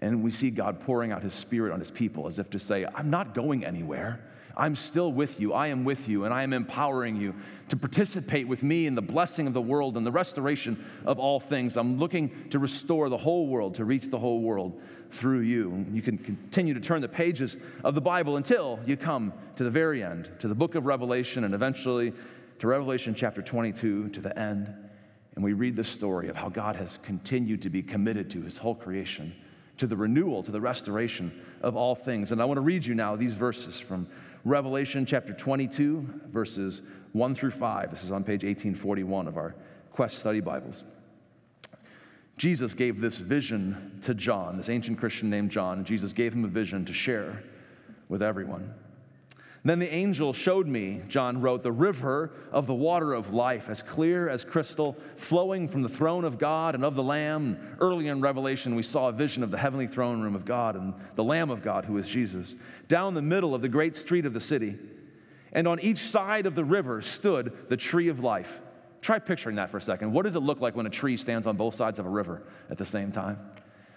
And 0.00 0.22
we 0.22 0.30
see 0.30 0.50
God 0.50 0.80
pouring 0.80 1.12
out 1.12 1.22
his 1.22 1.34
spirit 1.34 1.72
on 1.72 1.78
his 1.78 1.90
people 1.90 2.26
as 2.26 2.38
if 2.38 2.50
to 2.50 2.58
say, 2.58 2.86
I'm 2.94 3.10
not 3.10 3.34
going 3.34 3.64
anywhere. 3.64 4.20
I'm 4.56 4.74
still 4.74 5.12
with 5.12 5.40
you. 5.40 5.52
I 5.52 5.68
am 5.68 5.84
with 5.84 6.08
you, 6.08 6.24
and 6.24 6.34
I 6.34 6.42
am 6.42 6.52
empowering 6.52 7.16
you 7.16 7.34
to 7.68 7.76
participate 7.76 8.48
with 8.48 8.62
me 8.62 8.86
in 8.86 8.94
the 8.94 9.02
blessing 9.02 9.46
of 9.46 9.54
the 9.54 9.60
world 9.60 9.96
and 9.96 10.06
the 10.06 10.12
restoration 10.12 10.84
of 11.04 11.18
all 11.18 11.38
things. 11.38 11.76
I'm 11.76 11.98
looking 11.98 12.48
to 12.50 12.58
restore 12.58 13.08
the 13.08 13.16
whole 13.16 13.46
world, 13.46 13.76
to 13.76 13.84
reach 13.84 14.10
the 14.10 14.18
whole 14.18 14.42
world 14.42 14.80
through 15.12 15.40
you. 15.40 15.72
And 15.72 15.94
you 15.94 16.02
can 16.02 16.18
continue 16.18 16.74
to 16.74 16.80
turn 16.80 17.00
the 17.00 17.08
pages 17.08 17.56
of 17.84 17.94
the 17.94 18.00
Bible 18.00 18.36
until 18.36 18.80
you 18.86 18.96
come 18.96 19.32
to 19.56 19.64
the 19.64 19.70
very 19.70 20.02
end, 20.02 20.30
to 20.40 20.48
the 20.48 20.54
book 20.54 20.74
of 20.74 20.86
Revelation, 20.86 21.44
and 21.44 21.54
eventually 21.54 22.12
to 22.58 22.66
Revelation 22.66 23.14
chapter 23.14 23.42
22, 23.42 24.10
to 24.10 24.20
the 24.20 24.38
end. 24.38 24.74
And 25.36 25.44
we 25.44 25.52
read 25.52 25.76
the 25.76 25.84
story 25.84 26.28
of 26.28 26.36
how 26.36 26.48
God 26.48 26.76
has 26.76 26.98
continued 27.02 27.62
to 27.62 27.70
be 27.70 27.82
committed 27.82 28.30
to 28.32 28.42
his 28.42 28.58
whole 28.58 28.74
creation 28.74 29.34
to 29.80 29.86
the 29.86 29.96
renewal, 29.96 30.42
to 30.42 30.50
the 30.50 30.60
restoration 30.60 31.32
of 31.62 31.74
all 31.74 31.94
things. 31.94 32.32
And 32.32 32.42
I 32.42 32.44
want 32.44 32.58
to 32.58 32.62
read 32.62 32.84
you 32.84 32.94
now 32.94 33.16
these 33.16 33.32
verses 33.32 33.80
from 33.80 34.06
Revelation 34.44 35.06
chapter 35.06 35.32
22, 35.32 36.20
verses 36.26 36.82
1 37.12 37.34
through 37.34 37.52
5. 37.52 37.90
This 37.90 38.04
is 38.04 38.12
on 38.12 38.22
page 38.22 38.44
1841 38.44 39.26
of 39.26 39.38
our 39.38 39.54
Quest 39.90 40.18
Study 40.18 40.40
Bibles. 40.40 40.84
Jesus 42.36 42.74
gave 42.74 43.00
this 43.00 43.18
vision 43.18 43.98
to 44.02 44.12
John, 44.12 44.58
this 44.58 44.68
ancient 44.68 44.98
Christian 44.98 45.30
named 45.30 45.50
John, 45.50 45.78
and 45.78 45.86
Jesus 45.86 46.12
gave 46.12 46.34
him 46.34 46.44
a 46.44 46.48
vision 46.48 46.84
to 46.84 46.92
share 46.92 47.42
with 48.10 48.22
everyone. 48.22 48.74
Then 49.62 49.78
the 49.78 49.92
angel 49.92 50.32
showed 50.32 50.66
me, 50.66 51.02
John 51.08 51.42
wrote, 51.42 51.62
the 51.62 51.70
river 51.70 52.32
of 52.50 52.66
the 52.66 52.74
water 52.74 53.12
of 53.12 53.34
life, 53.34 53.68
as 53.68 53.82
clear 53.82 54.26
as 54.26 54.42
crystal, 54.42 54.96
flowing 55.16 55.68
from 55.68 55.82
the 55.82 55.88
throne 55.88 56.24
of 56.24 56.38
God 56.38 56.74
and 56.74 56.82
of 56.82 56.94
the 56.94 57.02
Lamb. 57.02 57.58
Earlier 57.78 58.10
in 58.12 58.22
Revelation, 58.22 58.74
we 58.74 58.82
saw 58.82 59.08
a 59.08 59.12
vision 59.12 59.42
of 59.42 59.50
the 59.50 59.58
heavenly 59.58 59.86
throne 59.86 60.22
room 60.22 60.34
of 60.34 60.46
God 60.46 60.76
and 60.76 60.94
the 61.14 61.24
Lamb 61.24 61.50
of 61.50 61.62
God, 61.62 61.84
who 61.84 61.98
is 61.98 62.08
Jesus, 62.08 62.56
down 62.88 63.12
the 63.12 63.20
middle 63.20 63.54
of 63.54 63.60
the 63.60 63.68
great 63.68 63.96
street 63.96 64.24
of 64.24 64.32
the 64.32 64.40
city. 64.40 64.78
And 65.52 65.68
on 65.68 65.78
each 65.80 65.98
side 65.98 66.46
of 66.46 66.54
the 66.54 66.64
river 66.64 67.02
stood 67.02 67.68
the 67.68 67.76
tree 67.76 68.08
of 68.08 68.20
life. 68.20 68.62
Try 69.02 69.18
picturing 69.18 69.56
that 69.56 69.68
for 69.68 69.76
a 69.76 69.82
second. 69.82 70.12
What 70.12 70.24
does 70.24 70.36
it 70.36 70.40
look 70.40 70.60
like 70.60 70.74
when 70.74 70.86
a 70.86 70.90
tree 70.90 71.18
stands 71.18 71.46
on 71.46 71.56
both 71.56 71.74
sides 71.74 71.98
of 71.98 72.06
a 72.06 72.10
river 72.10 72.42
at 72.70 72.78
the 72.78 72.84
same 72.86 73.12
time? 73.12 73.38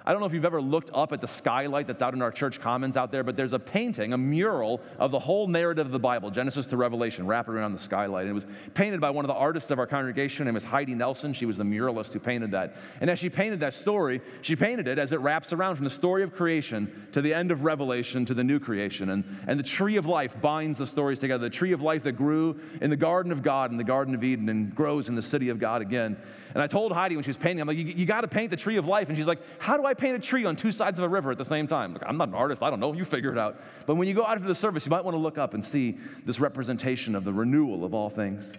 I 0.05 0.11
don't 0.11 0.19
know 0.19 0.25
if 0.25 0.33
you've 0.33 0.43
ever 0.43 0.61
looked 0.61 0.91
up 0.93 1.13
at 1.13 1.21
the 1.21 1.27
skylight 1.27 1.87
that's 1.87 2.01
out 2.01 2.13
in 2.13 2.21
our 2.21 2.31
church 2.31 2.59
commons 2.59 2.97
out 2.97 3.11
there, 3.11 3.23
but 3.23 3.37
there's 3.37 3.53
a 3.53 3.59
painting, 3.59 4.11
a 4.11 4.17
mural 4.17 4.81
of 4.99 5.11
the 5.11 5.19
whole 5.19 5.47
narrative 5.47 5.85
of 5.85 5.93
the 5.93 5.99
Bible, 5.99 6.29
Genesis 6.29 6.65
to 6.67 6.77
Revelation, 6.77 7.25
wrapped 7.25 7.47
around 7.47 7.71
the 7.71 7.79
skylight. 7.79 8.23
And 8.23 8.31
it 8.31 8.33
was 8.33 8.45
painted 8.73 8.99
by 8.99 9.11
one 9.11 9.23
of 9.23 9.27
the 9.27 9.35
artists 9.35 9.71
of 9.71 9.79
our 9.79 9.87
congregation. 9.87 10.45
Her 10.45 10.51
name 10.51 10.57
is 10.57 10.65
Heidi 10.65 10.93
Nelson. 10.93 11.33
She 11.33 11.45
was 11.45 11.55
the 11.55 11.63
muralist 11.63 12.11
who 12.11 12.19
painted 12.19 12.51
that. 12.51 12.75
And 12.99 13.09
as 13.09 13.17
she 13.19 13.29
painted 13.29 13.61
that 13.61 13.73
story, 13.73 14.19
she 14.41 14.57
painted 14.57 14.89
it 14.89 14.99
as 14.99 15.13
it 15.13 15.21
wraps 15.21 15.53
around 15.53 15.75
from 15.75 15.85
the 15.85 15.89
story 15.89 16.23
of 16.23 16.35
creation 16.35 17.07
to 17.13 17.21
the 17.21 17.33
end 17.33 17.51
of 17.51 17.63
Revelation 17.63 18.25
to 18.25 18.33
the 18.33 18.43
new 18.43 18.59
creation. 18.59 19.09
And, 19.09 19.23
and 19.47 19.57
the 19.57 19.63
tree 19.63 19.95
of 19.95 20.05
life 20.05 20.39
binds 20.41 20.77
the 20.77 20.87
stories 20.87 21.19
together. 21.19 21.43
The 21.43 21.55
tree 21.55 21.71
of 21.71 21.81
life 21.81 22.03
that 22.03 22.13
grew 22.13 22.59
in 22.81 22.89
the 22.89 22.97
garden 22.97 23.31
of 23.31 23.41
God, 23.41 23.71
in 23.71 23.77
the 23.77 23.83
Garden 23.85 24.15
of 24.15 24.23
Eden, 24.23 24.49
and 24.49 24.75
grows 24.75 25.07
in 25.07 25.15
the 25.15 25.21
city 25.21 25.47
of 25.47 25.59
God 25.59 25.81
again. 25.81 26.17
And 26.53 26.61
I 26.61 26.67
told 26.67 26.91
Heidi 26.91 27.15
when 27.15 27.23
she 27.23 27.29
was 27.29 27.37
painting, 27.37 27.61
I'm 27.61 27.67
like, 27.67 27.77
you, 27.77 27.85
you 27.85 28.05
got 28.05 28.21
to 28.21 28.27
paint 28.27 28.51
the 28.51 28.57
tree 28.57 28.77
of 28.77 28.85
life. 28.85 29.07
And 29.07 29.17
she's 29.17 29.25
like, 29.25 29.39
how 29.59 29.75
do 29.75 29.85
I 29.85 29.92
paint 29.93 30.15
a 30.15 30.19
tree 30.19 30.45
on 30.45 30.55
two 30.55 30.71
sides 30.71 30.99
of 30.99 31.05
a 31.05 31.09
river 31.09 31.31
at 31.31 31.37
the 31.37 31.45
same 31.45 31.67
time? 31.67 31.97
I'm 32.05 32.17
not 32.17 32.27
an 32.27 32.33
artist. 32.33 32.61
I 32.61 32.69
don't 32.69 32.79
know. 32.79 32.93
You 32.93 33.05
figure 33.05 33.31
it 33.31 33.37
out. 33.37 33.61
But 33.85 33.95
when 33.95 34.07
you 34.07 34.13
go 34.13 34.25
out 34.25 34.37
into 34.37 34.47
the 34.47 34.55
service, 34.55 34.85
you 34.85 34.89
might 34.89 35.03
want 35.03 35.15
to 35.15 35.19
look 35.19 35.37
up 35.37 35.53
and 35.53 35.63
see 35.63 35.97
this 36.25 36.39
representation 36.39 37.15
of 37.15 37.23
the 37.23 37.33
renewal 37.33 37.83
of 37.83 37.93
all 37.93 38.09
things. 38.09 38.51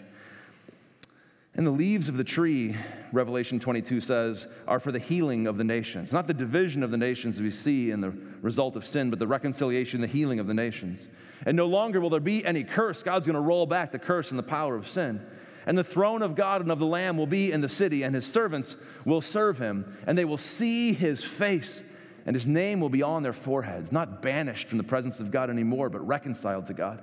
And 1.57 1.65
the 1.65 1.71
leaves 1.71 2.09
of 2.09 2.17
the 2.17 2.25
tree, 2.25 2.75
Revelation 3.13 3.61
22 3.61 4.01
says, 4.01 4.49
are 4.67 4.81
for 4.81 4.91
the 4.91 4.99
healing 4.99 5.47
of 5.47 5.57
the 5.57 5.63
nations. 5.63 6.13
Not 6.13 6.27
the 6.27 6.35
division 6.35 6.83
of 6.83 6.91
the 6.91 6.97
nations 6.97 7.41
we 7.41 7.51
see 7.51 7.93
in 7.93 8.01
the 8.01 8.13
result 8.43 8.75
of 8.75 8.85
sin, 8.85 9.09
but 9.09 9.21
the 9.21 9.27
reconciliation, 9.29 10.01
the 10.01 10.09
healing 10.09 10.41
of 10.41 10.49
the 10.49 10.55
nations. 10.55 11.09
And 11.47 11.57
no 11.57 11.67
longer 11.67 12.01
will 12.01 12.11
there 12.11 12.19
be 12.19 12.45
any 12.45 12.65
curse. 12.65 13.05
God's 13.05 13.27
going 13.27 13.35
to 13.35 13.41
roll 13.41 13.67
back 13.67 13.93
the 13.93 14.01
curse 14.01 14.31
and 14.31 14.39
the 14.39 14.43
power 14.43 14.75
of 14.75 14.89
sin. 14.89 15.25
And 15.67 15.79
the 15.79 15.85
throne 15.85 16.23
of 16.23 16.35
God 16.35 16.61
and 16.61 16.71
of 16.71 16.79
the 16.79 16.87
Lamb 16.87 17.17
will 17.17 17.27
be 17.27 17.51
in 17.51 17.61
the 17.61 17.69
city, 17.69 18.03
and 18.03 18.15
his 18.15 18.27
servants 18.27 18.77
will 19.05 19.21
serve 19.21 19.59
him, 19.59 19.97
and 20.07 20.17
they 20.17 20.25
will 20.25 20.39
see 20.39 20.93
his 20.93 21.23
face, 21.23 21.83
and 22.27 22.37
his 22.37 22.47
name 22.47 22.81
will 22.81 22.91
be 22.91 23.03
on 23.03 23.23
their 23.23 23.33
foreheads, 23.33 23.91
not 23.91 24.21
banished 24.21 24.69
from 24.69 24.79
the 24.79 24.85
presence 24.85 25.21
of 25.21 25.31
God 25.31 25.51
anymore, 25.51 25.89
but 25.89 26.07
reconciled 26.07 26.67
to 26.67 26.75
God. 26.75 27.03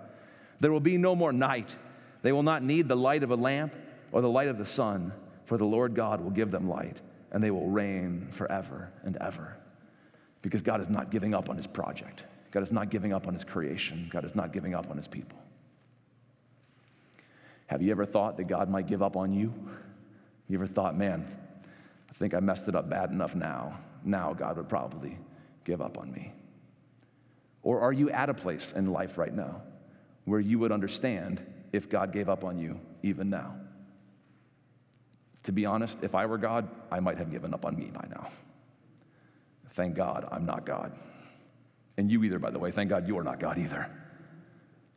There 0.60 0.72
will 0.72 0.80
be 0.80 0.98
no 0.98 1.16
more 1.16 1.34
night. 1.34 1.76
They 2.22 2.32
will 2.32 2.44
not 2.44 2.64
need 2.64 2.88
the 2.88 2.96
light 2.96 3.24
of 3.24 3.32
a 3.32 3.36
lamp 3.36 3.74
or 4.12 4.22
the 4.22 4.30
light 4.30 4.48
of 4.48 4.58
the 4.58 4.66
sun, 4.66 5.12
for 5.46 5.58
the 5.58 5.66
Lord 5.66 5.96
God 5.96 6.22
will 6.22 6.32
give 6.32 6.52
them 6.52 6.70
light, 6.70 7.02
and 7.32 7.44
they 7.44 7.52
will 7.52 7.68
reign 7.68 8.28
forever 8.32 8.92
and 9.04 9.18
ever. 9.18 9.58
Because 10.44 10.62
God 10.62 10.82
is 10.82 10.90
not 10.90 11.10
giving 11.10 11.34
up 11.34 11.50
on 11.50 11.58
his 11.58 11.68
project, 11.68 12.26
God 12.52 12.64
is 12.64 12.72
not 12.72 12.90
giving 12.90 13.12
up 13.14 13.28
on 13.28 13.34
his 13.34 13.44
creation, 13.44 14.10
God 14.12 14.24
is 14.24 14.36
not 14.36 14.54
giving 14.54 14.76
up 14.76 14.90
on 14.90 14.98
his 14.98 15.08
people. 15.08 15.40
Have 17.72 17.82
you 17.82 17.90
ever 17.92 18.04
thought 18.06 18.36
that 18.36 18.50
God 18.50 18.70
might 18.70 18.86
give 18.86 19.02
up 19.02 19.16
on 19.16 19.32
you? 19.32 19.54
You 20.50 20.58
ever 20.58 20.68
thought, 20.68 20.94
man, 20.98 21.26
I 22.10 22.14
think 22.16 22.34
I 22.34 22.42
messed 22.42 22.68
it 22.68 22.76
up 22.76 22.90
bad 22.90 23.12
enough 23.12 23.34
now. 23.34 23.80
Now 24.04 24.34
God 24.34 24.58
would 24.58 24.68
probably 24.68 25.18
give 25.64 25.82
up 25.82 25.98
on 25.98 26.12
me. 26.12 26.34
Or 27.64 27.80
are 27.80 27.94
you 27.94 28.10
at 28.10 28.30
a 28.30 28.34
place 28.34 28.74
in 28.74 28.92
life 28.92 29.18
right 29.18 29.34
now 29.34 29.62
where 30.26 30.42
you 30.42 30.60
would 30.60 30.74
understand 30.74 31.42
if 31.72 31.88
God 31.88 32.12
gave 32.12 32.28
up 32.28 32.44
on 32.44 32.58
you 32.58 32.78
even 33.04 33.30
now? 33.30 33.56
To 35.44 35.54
be 35.54 35.66
honest, 35.66 35.98
if 36.02 36.14
I 36.14 36.26
were 36.26 36.38
God, 36.38 36.68
I 36.92 37.00
might 37.00 37.20
have 37.20 37.32
given 37.32 37.54
up 37.54 37.64
on 37.64 37.78
me 37.78 37.90
by 37.94 38.06
now. 38.10 38.28
Thank 39.70 39.96
God 39.96 40.28
I'm 40.30 40.46
not 40.46 40.66
God. 40.66 40.92
And 41.96 42.12
you 42.12 42.22
either, 42.26 42.38
by 42.38 42.50
the 42.50 42.60
way. 42.60 42.72
Thank 42.72 42.90
God 42.90 43.08
you 43.08 43.18
are 43.18 43.24
not 43.24 43.40
God 43.40 43.58
either. 43.58 43.90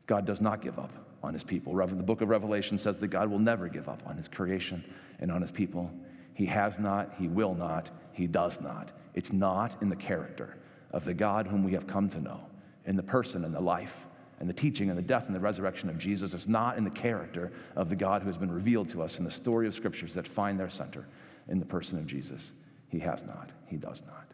God 0.06 0.26
does 0.26 0.40
not 0.40 0.60
give 0.60 0.76
up 0.76 1.03
on 1.24 1.32
his 1.32 1.44
people. 1.44 1.74
The 1.74 2.02
book 2.02 2.20
of 2.20 2.28
Revelation 2.28 2.78
says 2.78 2.98
that 2.98 3.08
God 3.08 3.30
will 3.30 3.38
never 3.38 3.68
give 3.68 3.88
up 3.88 4.02
on 4.06 4.16
his 4.16 4.28
creation 4.28 4.84
and 5.18 5.32
on 5.32 5.40
his 5.40 5.50
people. 5.50 5.90
He 6.34 6.46
has 6.46 6.78
not, 6.78 7.14
he 7.18 7.28
will 7.28 7.54
not, 7.54 7.90
he 8.12 8.26
does 8.26 8.60
not. 8.60 8.92
It's 9.14 9.32
not 9.32 9.80
in 9.82 9.88
the 9.88 9.96
character 9.96 10.56
of 10.90 11.04
the 11.04 11.14
God 11.14 11.46
whom 11.46 11.64
we 11.64 11.72
have 11.72 11.86
come 11.86 12.08
to 12.10 12.20
know, 12.20 12.40
in 12.86 12.96
the 12.96 13.02
person 13.02 13.44
and 13.44 13.54
the 13.54 13.60
life 13.60 14.06
and 14.40 14.48
the 14.48 14.54
teaching 14.54 14.90
and 14.90 14.98
the 14.98 15.02
death 15.02 15.26
and 15.26 15.34
the 15.34 15.40
resurrection 15.40 15.88
of 15.88 15.98
Jesus. 15.98 16.34
It's 16.34 16.48
not 16.48 16.76
in 16.76 16.84
the 16.84 16.90
character 16.90 17.52
of 17.76 17.88
the 17.88 17.96
God 17.96 18.22
who 18.22 18.28
has 18.28 18.36
been 18.36 18.50
revealed 18.50 18.88
to 18.90 19.02
us 19.02 19.18
in 19.18 19.24
the 19.24 19.30
story 19.30 19.66
of 19.66 19.74
scriptures 19.74 20.14
that 20.14 20.26
find 20.26 20.58
their 20.58 20.70
center 20.70 21.06
in 21.48 21.58
the 21.58 21.66
person 21.66 21.98
of 21.98 22.06
Jesus. 22.06 22.52
He 22.88 22.98
has 23.00 23.24
not, 23.24 23.50
he 23.66 23.76
does 23.76 24.02
not. 24.06 24.26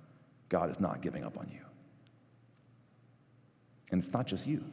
God 0.48 0.70
is 0.70 0.80
not 0.80 1.00
giving 1.00 1.24
up 1.24 1.38
on 1.38 1.48
you. 1.52 1.60
And 3.92 4.02
it's 4.02 4.12
not 4.12 4.26
just 4.26 4.46
you. 4.46 4.64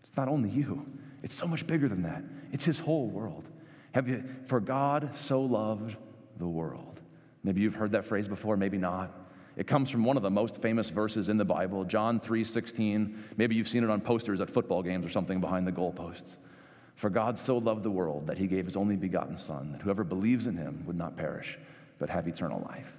It's 0.00 0.16
not 0.16 0.28
only 0.28 0.50
you. 0.50 0.86
It's 1.22 1.34
so 1.34 1.46
much 1.46 1.66
bigger 1.66 1.88
than 1.88 2.02
that. 2.02 2.24
It's 2.52 2.64
his 2.64 2.78
whole 2.78 3.08
world. 3.08 3.48
Have 3.92 4.08
you, 4.08 4.24
for 4.46 4.60
God 4.60 5.14
so 5.14 5.42
loved 5.42 5.96
the 6.40 6.48
world. 6.48 7.00
Maybe 7.44 7.60
you've 7.60 7.76
heard 7.76 7.92
that 7.92 8.04
phrase 8.04 8.26
before, 8.26 8.56
maybe 8.56 8.78
not. 8.78 9.16
It 9.56 9.66
comes 9.66 9.90
from 9.90 10.04
one 10.04 10.16
of 10.16 10.22
the 10.22 10.30
most 10.30 10.56
famous 10.56 10.90
verses 10.90 11.28
in 11.28 11.36
the 11.36 11.44
Bible, 11.44 11.84
John 11.84 12.18
3:16. 12.18 13.16
Maybe 13.36 13.54
you've 13.54 13.68
seen 13.68 13.84
it 13.84 13.90
on 13.90 14.00
posters 14.00 14.40
at 14.40 14.50
football 14.50 14.82
games 14.82 15.06
or 15.06 15.10
something 15.10 15.40
behind 15.40 15.66
the 15.66 15.72
goalposts. 15.72 16.36
For 16.94 17.10
God 17.10 17.38
so 17.38 17.58
loved 17.58 17.82
the 17.82 17.90
world 17.90 18.26
that 18.26 18.38
he 18.38 18.46
gave 18.46 18.64
his 18.64 18.76
only 18.76 18.96
begotten 18.96 19.36
son 19.36 19.72
that 19.72 19.82
whoever 19.82 20.04
believes 20.04 20.46
in 20.46 20.56
him 20.56 20.82
would 20.86 20.96
not 20.96 21.16
perish 21.16 21.58
but 21.98 22.10
have 22.10 22.26
eternal 22.26 22.60
life. 22.68 22.96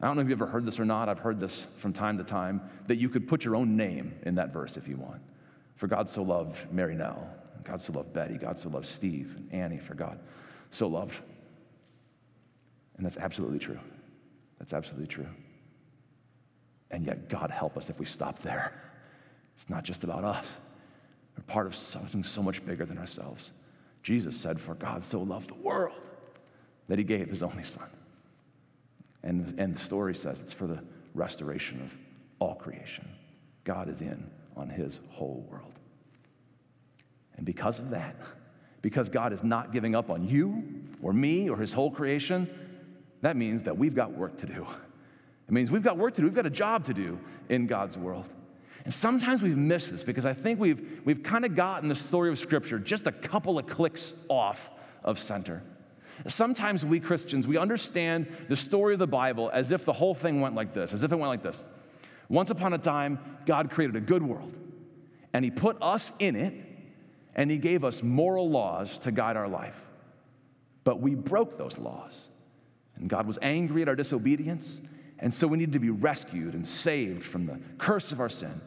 I 0.00 0.06
don't 0.06 0.16
know 0.16 0.22
if 0.22 0.28
you've 0.28 0.40
ever 0.40 0.50
heard 0.50 0.64
this 0.64 0.78
or 0.78 0.84
not. 0.84 1.08
I've 1.08 1.18
heard 1.18 1.40
this 1.40 1.64
from 1.64 1.92
time 1.92 2.18
to 2.18 2.24
time 2.24 2.60
that 2.86 2.96
you 2.96 3.08
could 3.08 3.26
put 3.26 3.44
your 3.44 3.56
own 3.56 3.76
name 3.76 4.14
in 4.22 4.36
that 4.36 4.52
verse 4.52 4.76
if 4.76 4.86
you 4.86 4.96
want. 4.96 5.20
For 5.78 5.86
God 5.86 6.08
so 6.08 6.22
loved 6.22 6.70
Mary 6.72 6.96
Nell, 6.96 7.30
God 7.62 7.80
so 7.80 7.92
loved 7.92 8.12
Betty, 8.12 8.36
God 8.36 8.58
so 8.58 8.68
loved 8.68 8.84
Steve 8.84 9.36
and 9.36 9.52
Annie, 9.52 9.78
for 9.78 9.94
God 9.94 10.18
so 10.70 10.88
loved. 10.88 11.16
And 12.96 13.06
that's 13.06 13.16
absolutely 13.16 13.60
true. 13.60 13.78
That's 14.58 14.72
absolutely 14.72 15.06
true. 15.06 15.28
And 16.90 17.06
yet, 17.06 17.28
God 17.28 17.52
help 17.52 17.76
us 17.76 17.90
if 17.90 18.00
we 18.00 18.06
stop 18.06 18.40
there. 18.40 18.72
It's 19.54 19.70
not 19.70 19.84
just 19.84 20.02
about 20.02 20.24
us. 20.24 20.56
We're 21.36 21.44
part 21.44 21.68
of 21.68 21.76
something 21.76 22.24
so 22.24 22.42
much 22.42 22.66
bigger 22.66 22.84
than 22.84 22.98
ourselves. 22.98 23.52
Jesus 24.02 24.36
said, 24.36 24.60
For 24.60 24.74
God 24.74 25.04
so 25.04 25.20
loved 25.20 25.50
the 25.50 25.62
world 25.62 25.94
that 26.88 26.98
he 26.98 27.04
gave 27.04 27.28
his 27.28 27.44
only 27.44 27.62
son. 27.62 27.88
And, 29.22 29.54
and 29.60 29.76
the 29.76 29.80
story 29.80 30.16
says 30.16 30.40
it's 30.40 30.52
for 30.52 30.66
the 30.66 30.82
restoration 31.14 31.80
of 31.82 31.96
all 32.40 32.56
creation. 32.56 33.08
God 33.62 33.88
is 33.88 34.00
in 34.00 34.28
on 34.58 34.68
his 34.68 35.00
whole 35.10 35.46
world. 35.50 35.72
And 37.36 37.46
because 37.46 37.78
of 37.78 37.90
that, 37.90 38.16
because 38.82 39.08
God 39.08 39.32
is 39.32 39.42
not 39.42 39.72
giving 39.72 39.94
up 39.94 40.10
on 40.10 40.28
you 40.28 40.62
or 41.00 41.12
me 41.12 41.48
or 41.48 41.56
his 41.56 41.72
whole 41.72 41.90
creation, 41.90 42.48
that 43.22 43.36
means 43.36 43.64
that 43.64 43.76
we've 43.76 43.94
got 43.94 44.12
work 44.12 44.36
to 44.38 44.46
do. 44.46 44.66
It 45.46 45.52
means 45.52 45.70
we've 45.70 45.82
got 45.82 45.96
work 45.96 46.14
to 46.14 46.20
do, 46.20 46.26
we've 46.26 46.34
got 46.34 46.46
a 46.46 46.50
job 46.50 46.84
to 46.84 46.94
do 46.94 47.18
in 47.48 47.66
God's 47.66 47.96
world. 47.96 48.28
And 48.84 48.92
sometimes 48.92 49.42
we've 49.42 49.56
missed 49.56 49.90
this 49.90 50.02
because 50.02 50.26
I 50.26 50.32
think 50.32 50.60
we've, 50.60 51.00
we've 51.04 51.22
kind 51.22 51.44
of 51.44 51.54
gotten 51.54 51.88
the 51.88 51.94
story 51.94 52.30
of 52.30 52.38
Scripture 52.38 52.78
just 52.78 53.06
a 53.06 53.12
couple 53.12 53.58
of 53.58 53.66
clicks 53.66 54.14
off 54.28 54.70
of 55.04 55.18
center. 55.18 55.62
Sometimes 56.26 56.84
we 56.84 56.98
Christians, 57.00 57.46
we 57.46 57.56
understand 57.56 58.26
the 58.48 58.56
story 58.56 58.94
of 58.94 58.98
the 58.98 59.06
Bible 59.06 59.50
as 59.52 59.72
if 59.72 59.84
the 59.84 59.92
whole 59.92 60.14
thing 60.14 60.40
went 60.40 60.54
like 60.54 60.72
this, 60.74 60.92
as 60.92 61.02
if 61.02 61.12
it 61.12 61.16
went 61.16 61.28
like 61.28 61.42
this. 61.42 61.62
Once 62.28 62.50
upon 62.50 62.72
a 62.72 62.78
time, 62.78 63.18
God 63.46 63.70
created 63.70 63.96
a 63.96 64.00
good 64.00 64.22
world, 64.22 64.54
and 65.32 65.44
He 65.44 65.50
put 65.50 65.76
us 65.80 66.12
in 66.18 66.36
it, 66.36 66.54
and 67.34 67.50
He 67.50 67.56
gave 67.56 67.84
us 67.84 68.02
moral 68.02 68.50
laws 68.50 68.98
to 69.00 69.12
guide 69.12 69.36
our 69.36 69.48
life. 69.48 69.86
But 70.84 71.00
we 71.00 71.14
broke 71.14 71.56
those 71.56 71.78
laws, 71.78 72.28
and 72.96 73.08
God 73.08 73.26
was 73.26 73.38
angry 73.40 73.82
at 73.82 73.88
our 73.88 73.96
disobedience, 73.96 74.80
and 75.18 75.32
so 75.32 75.46
we 75.46 75.58
needed 75.58 75.72
to 75.72 75.78
be 75.78 75.90
rescued 75.90 76.54
and 76.54 76.66
saved 76.66 77.22
from 77.22 77.46
the 77.46 77.58
curse 77.78 78.12
of 78.12 78.20
our 78.20 78.28
sin, 78.28 78.60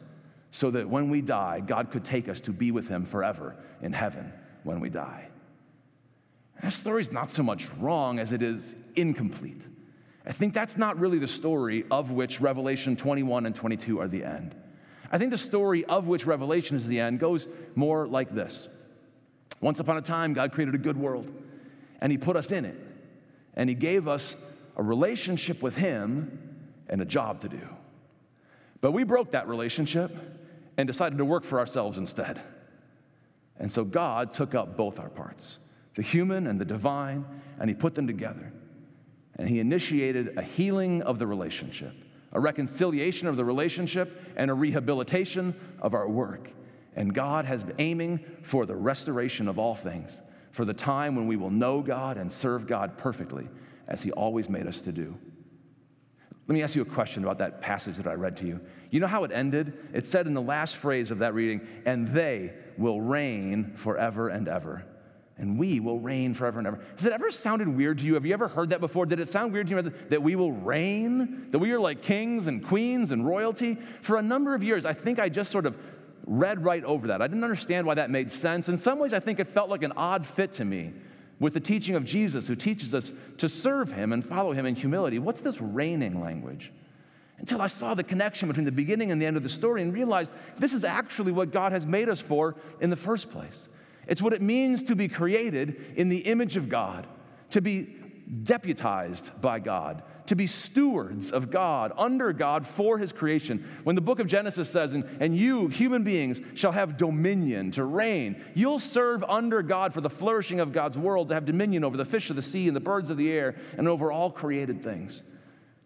so 0.50 0.70
that 0.70 0.88
when 0.88 1.08
we 1.08 1.22
die, 1.22 1.60
God 1.60 1.90
could 1.90 2.04
take 2.04 2.28
us 2.28 2.40
to 2.42 2.52
be 2.52 2.70
with 2.70 2.88
Him 2.88 3.04
forever 3.04 3.56
in 3.80 3.92
heaven 3.92 4.32
when 4.64 4.80
we 4.80 4.90
die. 4.90 5.28
And 6.56 6.64
that 6.64 6.72
story's 6.72 7.10
not 7.10 7.30
so 7.30 7.42
much 7.42 7.70
wrong 7.78 8.18
as 8.18 8.32
it 8.32 8.42
is 8.42 8.74
incomplete. 8.94 9.62
I 10.24 10.32
think 10.32 10.54
that's 10.54 10.76
not 10.76 10.98
really 10.98 11.18
the 11.18 11.26
story 11.26 11.84
of 11.90 12.12
which 12.12 12.40
Revelation 12.40 12.96
21 12.96 13.46
and 13.46 13.54
22 13.54 14.00
are 14.00 14.08
the 14.08 14.24
end. 14.24 14.54
I 15.10 15.18
think 15.18 15.30
the 15.30 15.38
story 15.38 15.84
of 15.84 16.06
which 16.06 16.26
Revelation 16.26 16.76
is 16.76 16.86
the 16.86 17.00
end 17.00 17.18
goes 17.18 17.48
more 17.74 18.06
like 18.06 18.34
this 18.34 18.68
Once 19.60 19.80
upon 19.80 19.98
a 19.98 20.02
time, 20.02 20.32
God 20.32 20.52
created 20.52 20.74
a 20.74 20.78
good 20.78 20.96
world, 20.96 21.30
and 22.00 22.12
He 22.12 22.18
put 22.18 22.36
us 22.36 22.52
in 22.52 22.64
it, 22.64 22.78
and 23.54 23.68
He 23.68 23.74
gave 23.74 24.06
us 24.06 24.36
a 24.76 24.82
relationship 24.82 25.60
with 25.60 25.76
Him 25.76 26.38
and 26.88 27.02
a 27.02 27.04
job 27.04 27.40
to 27.40 27.48
do. 27.48 27.68
But 28.80 28.92
we 28.92 29.04
broke 29.04 29.32
that 29.32 29.48
relationship 29.48 30.16
and 30.76 30.86
decided 30.86 31.18
to 31.18 31.24
work 31.24 31.44
for 31.44 31.58
ourselves 31.58 31.98
instead. 31.98 32.40
And 33.58 33.70
so 33.70 33.84
God 33.84 34.32
took 34.32 34.54
up 34.54 34.76
both 34.76 34.98
our 34.98 35.10
parts, 35.10 35.58
the 35.94 36.02
human 36.02 36.46
and 36.46 36.60
the 36.60 36.64
divine, 36.64 37.24
and 37.58 37.68
He 37.68 37.74
put 37.74 37.94
them 37.94 38.06
together. 38.06 38.52
And 39.36 39.48
He 39.48 39.60
initiated 39.60 40.36
a 40.36 40.42
healing 40.42 41.02
of 41.02 41.18
the 41.18 41.26
relationship, 41.26 41.94
a 42.32 42.40
reconciliation 42.40 43.28
of 43.28 43.36
the 43.36 43.44
relationship, 43.44 44.20
and 44.36 44.50
a 44.50 44.54
rehabilitation 44.54 45.54
of 45.80 45.94
our 45.94 46.08
work. 46.08 46.50
And 46.94 47.14
God 47.14 47.46
has 47.46 47.64
been 47.64 47.76
aiming 47.78 48.18
for 48.42 48.66
the 48.66 48.76
restoration 48.76 49.48
of 49.48 49.58
all 49.58 49.74
things, 49.74 50.20
for 50.50 50.64
the 50.64 50.74
time 50.74 51.16
when 51.16 51.26
we 51.26 51.36
will 51.36 51.50
know 51.50 51.80
God 51.80 52.18
and 52.18 52.30
serve 52.30 52.66
God 52.66 52.98
perfectly, 52.98 53.48
as 53.88 54.02
He 54.02 54.12
always 54.12 54.48
made 54.48 54.66
us 54.66 54.82
to 54.82 54.92
do. 54.92 55.16
Let 56.48 56.54
me 56.54 56.62
ask 56.62 56.74
you 56.74 56.82
a 56.82 56.86
question 56.86 57.22
about 57.22 57.38
that 57.38 57.60
passage 57.60 57.96
that 57.96 58.06
I 58.06 58.14
read 58.14 58.36
to 58.38 58.46
you. 58.46 58.60
You 58.90 59.00
know 59.00 59.06
how 59.06 59.24
it 59.24 59.32
ended? 59.32 59.72
It 59.94 60.04
said 60.06 60.26
in 60.26 60.34
the 60.34 60.42
last 60.42 60.76
phrase 60.76 61.10
of 61.10 61.20
that 61.20 61.34
reading, 61.34 61.66
and 61.86 62.08
they 62.08 62.52
will 62.76 63.00
reign 63.00 63.72
forever 63.76 64.28
and 64.28 64.48
ever. 64.48 64.84
And 65.38 65.58
we 65.58 65.80
will 65.80 65.98
reign 65.98 66.34
forever 66.34 66.58
and 66.58 66.66
ever. 66.66 66.80
Has 66.96 67.06
it 67.06 67.12
ever 67.12 67.30
sounded 67.30 67.66
weird 67.66 67.98
to 67.98 68.04
you? 68.04 68.14
Have 68.14 68.26
you 68.26 68.34
ever 68.34 68.48
heard 68.48 68.70
that 68.70 68.80
before? 68.80 69.06
Did 69.06 69.18
it 69.18 69.28
sound 69.28 69.52
weird 69.52 69.66
to 69.68 69.76
you 69.76 69.92
that 70.10 70.22
we 70.22 70.36
will 70.36 70.52
reign? 70.52 71.50
That 71.50 71.58
we 71.58 71.72
are 71.72 71.80
like 71.80 72.02
kings 72.02 72.46
and 72.46 72.64
queens 72.64 73.10
and 73.10 73.26
royalty? 73.26 73.76
For 74.02 74.18
a 74.18 74.22
number 74.22 74.54
of 74.54 74.62
years, 74.62 74.84
I 74.84 74.92
think 74.92 75.18
I 75.18 75.28
just 75.28 75.50
sort 75.50 75.66
of 75.66 75.76
read 76.26 76.64
right 76.64 76.84
over 76.84 77.08
that. 77.08 77.22
I 77.22 77.26
didn't 77.26 77.44
understand 77.44 77.86
why 77.86 77.94
that 77.94 78.10
made 78.10 78.30
sense. 78.30 78.68
In 78.68 78.78
some 78.78 78.98
ways, 78.98 79.12
I 79.12 79.20
think 79.20 79.40
it 79.40 79.48
felt 79.48 79.68
like 79.68 79.82
an 79.82 79.92
odd 79.96 80.26
fit 80.26 80.52
to 80.54 80.64
me 80.64 80.92
with 81.40 81.54
the 81.54 81.60
teaching 81.60 81.96
of 81.96 82.04
Jesus, 82.04 82.46
who 82.46 82.54
teaches 82.54 82.94
us 82.94 83.12
to 83.38 83.48
serve 83.48 83.90
him 83.90 84.12
and 84.12 84.24
follow 84.24 84.52
him 84.52 84.64
in 84.64 84.76
humility. 84.76 85.18
What's 85.18 85.40
this 85.40 85.60
reigning 85.60 86.20
language? 86.20 86.70
Until 87.38 87.60
I 87.60 87.66
saw 87.66 87.94
the 87.94 88.04
connection 88.04 88.46
between 88.46 88.66
the 88.66 88.70
beginning 88.70 89.10
and 89.10 89.20
the 89.20 89.26
end 89.26 89.36
of 89.36 89.42
the 89.42 89.48
story 89.48 89.82
and 89.82 89.92
realized 89.92 90.32
this 90.58 90.72
is 90.72 90.84
actually 90.84 91.32
what 91.32 91.50
God 91.50 91.72
has 91.72 91.84
made 91.84 92.08
us 92.08 92.20
for 92.20 92.54
in 92.80 92.90
the 92.90 92.96
first 92.96 93.32
place. 93.32 93.68
It's 94.12 94.20
what 94.20 94.34
it 94.34 94.42
means 94.42 94.82
to 94.82 94.94
be 94.94 95.08
created 95.08 95.94
in 95.96 96.10
the 96.10 96.18
image 96.18 96.58
of 96.58 96.68
God, 96.68 97.06
to 97.48 97.62
be 97.62 97.96
deputized 98.42 99.40
by 99.40 99.58
God, 99.58 100.02
to 100.26 100.36
be 100.36 100.46
stewards 100.46 101.32
of 101.32 101.50
God, 101.50 101.94
under 101.96 102.34
God, 102.34 102.66
for 102.66 102.98
his 102.98 103.10
creation. 103.10 103.66
When 103.84 103.96
the 103.96 104.02
book 104.02 104.18
of 104.18 104.26
Genesis 104.26 104.68
says, 104.68 104.92
and, 104.92 105.04
and 105.20 105.34
you, 105.34 105.68
human 105.68 106.04
beings, 106.04 106.42
shall 106.52 106.72
have 106.72 106.98
dominion 106.98 107.70
to 107.70 107.84
reign, 107.84 108.44
you'll 108.52 108.78
serve 108.78 109.24
under 109.24 109.62
God 109.62 109.94
for 109.94 110.02
the 110.02 110.10
flourishing 110.10 110.60
of 110.60 110.74
God's 110.74 110.98
world, 110.98 111.28
to 111.28 111.34
have 111.34 111.46
dominion 111.46 111.82
over 111.82 111.96
the 111.96 112.04
fish 112.04 112.28
of 112.28 112.36
the 112.36 112.42
sea 112.42 112.66
and 112.66 112.76
the 112.76 112.80
birds 112.80 113.08
of 113.08 113.16
the 113.16 113.32
air, 113.32 113.56
and 113.78 113.88
over 113.88 114.12
all 114.12 114.30
created 114.30 114.82
things, 114.82 115.22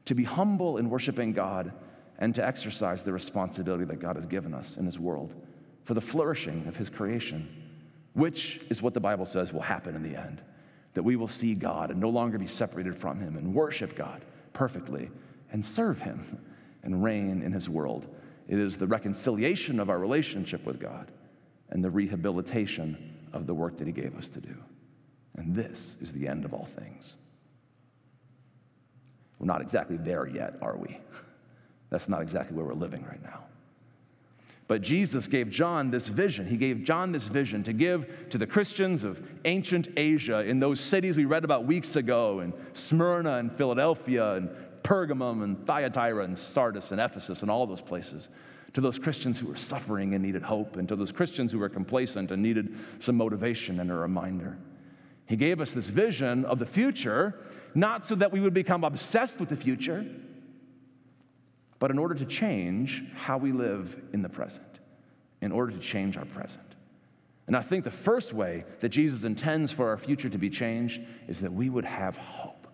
to 0.06 0.16
be 0.16 0.24
humble 0.24 0.78
in 0.78 0.90
worshiping 0.90 1.32
God, 1.32 1.72
and 2.18 2.34
to 2.34 2.44
exercise 2.44 3.04
the 3.04 3.12
responsibility 3.12 3.84
that 3.84 4.00
God 4.00 4.16
has 4.16 4.26
given 4.26 4.52
us 4.52 4.76
in 4.76 4.84
his 4.84 4.98
world 4.98 5.32
for 5.84 5.94
the 5.94 6.00
flourishing 6.00 6.66
of 6.66 6.76
his 6.76 6.90
creation, 6.90 7.62
which 8.16 8.62
is 8.70 8.80
what 8.80 8.94
the 8.94 9.00
Bible 9.00 9.26
says 9.26 9.52
will 9.52 9.60
happen 9.60 9.94
in 9.94 10.02
the 10.02 10.18
end 10.18 10.40
that 10.94 11.02
we 11.02 11.16
will 11.16 11.28
see 11.28 11.54
God 11.54 11.90
and 11.90 12.00
no 12.00 12.08
longer 12.08 12.38
be 12.38 12.46
separated 12.46 12.96
from 12.96 13.20
Him 13.20 13.36
and 13.36 13.54
worship 13.54 13.94
God 13.94 14.24
perfectly 14.54 15.10
and 15.52 15.64
serve 15.64 16.00
Him 16.00 16.38
and 16.82 17.04
reign 17.04 17.42
in 17.42 17.52
His 17.52 17.68
world. 17.68 18.06
It 18.48 18.58
is 18.58 18.78
the 18.78 18.86
reconciliation 18.86 19.78
of 19.78 19.90
our 19.90 19.98
relationship 19.98 20.64
with 20.64 20.80
God 20.80 21.10
and 21.68 21.84
the 21.84 21.90
rehabilitation 21.90 23.14
of 23.34 23.46
the 23.46 23.52
work 23.52 23.76
that 23.76 23.86
He 23.86 23.92
gave 23.92 24.16
us 24.16 24.30
to 24.30 24.40
do. 24.40 24.56
And 25.36 25.54
this 25.54 25.96
is 26.00 26.12
the 26.12 26.26
end 26.26 26.46
of 26.46 26.54
all 26.54 26.64
things. 26.64 27.16
We're 29.38 29.46
not 29.46 29.60
exactly 29.60 29.98
there 29.98 30.26
yet, 30.26 30.56
are 30.62 30.78
we? 30.78 30.98
That's 31.90 32.08
not 32.08 32.22
exactly 32.22 32.56
where 32.56 32.64
we're 32.64 32.72
living 32.72 33.04
right 33.04 33.22
now. 33.22 33.45
But 34.68 34.82
Jesus 34.82 35.28
gave 35.28 35.48
John 35.48 35.90
this 35.90 36.08
vision. 36.08 36.46
He 36.46 36.56
gave 36.56 36.82
John 36.82 37.12
this 37.12 37.28
vision 37.28 37.62
to 37.64 37.72
give 37.72 38.28
to 38.30 38.38
the 38.38 38.46
Christians 38.46 39.04
of 39.04 39.22
ancient 39.44 39.88
Asia 39.96 40.40
in 40.40 40.58
those 40.58 40.80
cities 40.80 41.16
we 41.16 41.24
read 41.24 41.44
about 41.44 41.64
weeks 41.66 41.94
ago 41.94 42.40
in 42.40 42.52
Smyrna 42.72 43.36
and 43.36 43.52
Philadelphia 43.52 44.34
and 44.34 44.50
Pergamum 44.82 45.44
and 45.44 45.64
Thyatira 45.66 46.24
and 46.24 46.36
Sardis 46.36 46.90
and 46.90 47.00
Ephesus 47.00 47.42
and 47.42 47.50
all 47.50 47.66
those 47.66 47.82
places. 47.82 48.28
To 48.72 48.80
those 48.80 48.98
Christians 48.98 49.38
who 49.38 49.46
were 49.46 49.56
suffering 49.56 50.14
and 50.14 50.22
needed 50.22 50.42
hope, 50.42 50.76
and 50.76 50.86
to 50.88 50.96
those 50.96 51.10
Christians 51.10 51.50
who 51.50 51.58
were 51.58 51.68
complacent 51.68 52.30
and 52.30 52.42
needed 52.42 52.76
some 52.98 53.16
motivation 53.16 53.80
and 53.80 53.90
a 53.90 53.94
reminder. 53.94 54.58
He 55.26 55.36
gave 55.36 55.60
us 55.60 55.72
this 55.72 55.88
vision 55.88 56.44
of 56.44 56.58
the 56.58 56.66
future, 56.66 57.40
not 57.74 58.04
so 58.04 58.14
that 58.16 58.32
we 58.32 58.40
would 58.40 58.52
become 58.52 58.84
obsessed 58.84 59.40
with 59.40 59.48
the 59.48 59.56
future 59.56 60.04
but 61.78 61.90
in 61.90 61.98
order 61.98 62.14
to 62.14 62.24
change 62.24 63.04
how 63.14 63.38
we 63.38 63.52
live 63.52 64.00
in 64.12 64.22
the 64.22 64.28
present, 64.28 64.80
in 65.40 65.52
order 65.52 65.72
to 65.72 65.78
change 65.78 66.16
our 66.16 66.24
present. 66.24 66.62
And 67.46 67.56
I 67.56 67.60
think 67.60 67.84
the 67.84 67.90
first 67.90 68.32
way 68.32 68.64
that 68.80 68.88
Jesus 68.88 69.24
intends 69.24 69.70
for 69.70 69.88
our 69.88 69.96
future 69.96 70.28
to 70.28 70.38
be 70.38 70.50
changed 70.50 71.02
is 71.28 71.40
that 71.40 71.52
we 71.52 71.70
would 71.70 71.84
have 71.84 72.16
hope. 72.16 72.66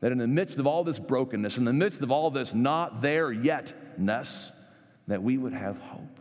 That 0.00 0.12
in 0.12 0.18
the 0.18 0.26
midst 0.26 0.58
of 0.58 0.66
all 0.66 0.84
this 0.84 0.98
brokenness, 0.98 1.56
in 1.56 1.64
the 1.64 1.72
midst 1.72 2.02
of 2.02 2.10
all 2.10 2.30
this 2.30 2.52
not 2.52 3.00
there 3.00 3.32
yetness, 3.32 4.52
that 5.06 5.22
we 5.22 5.38
would 5.38 5.54
have 5.54 5.78
hope. 5.78 6.20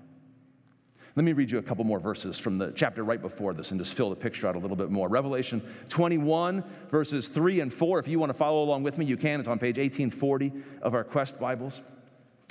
Let 1.16 1.24
me 1.24 1.34
read 1.34 1.50
you 1.50 1.58
a 1.60 1.62
couple 1.62 1.86
more 1.86 2.00
verses 2.00 2.38
from 2.38 2.58
the 2.58 2.72
chapter 2.76 3.04
right 3.04 3.22
before 3.22 3.54
this 3.54 3.72
and 3.72 3.80
just 3.80 3.94
fill 3.94 4.10
the 4.10 4.18
picture 4.18 4.48
out 4.48 4.56
a 4.56 4.60
little 4.60 4.76
bit 4.76 4.90
more. 4.90 5.08
Revelation 5.08 5.62
21, 5.88 6.64
verses 6.90 7.30
3 7.30 7.62
and 7.62 7.74
4. 7.74 8.00
If 8.00 8.08
you 8.08 8.20
want 8.20 8.32
to 8.32 8.34
follow 8.34 8.64
along 8.64 8.84
with 8.84 8.98
me, 8.98 9.06
you 9.06 9.16
can. 9.16 9.40
It's 9.40 9.48
on 9.48 9.58
page 9.58 9.78
1840 9.78 10.52
of 10.82 10.94
our 10.94 11.06
Quest 11.06 11.40
Bibles. 11.40 11.82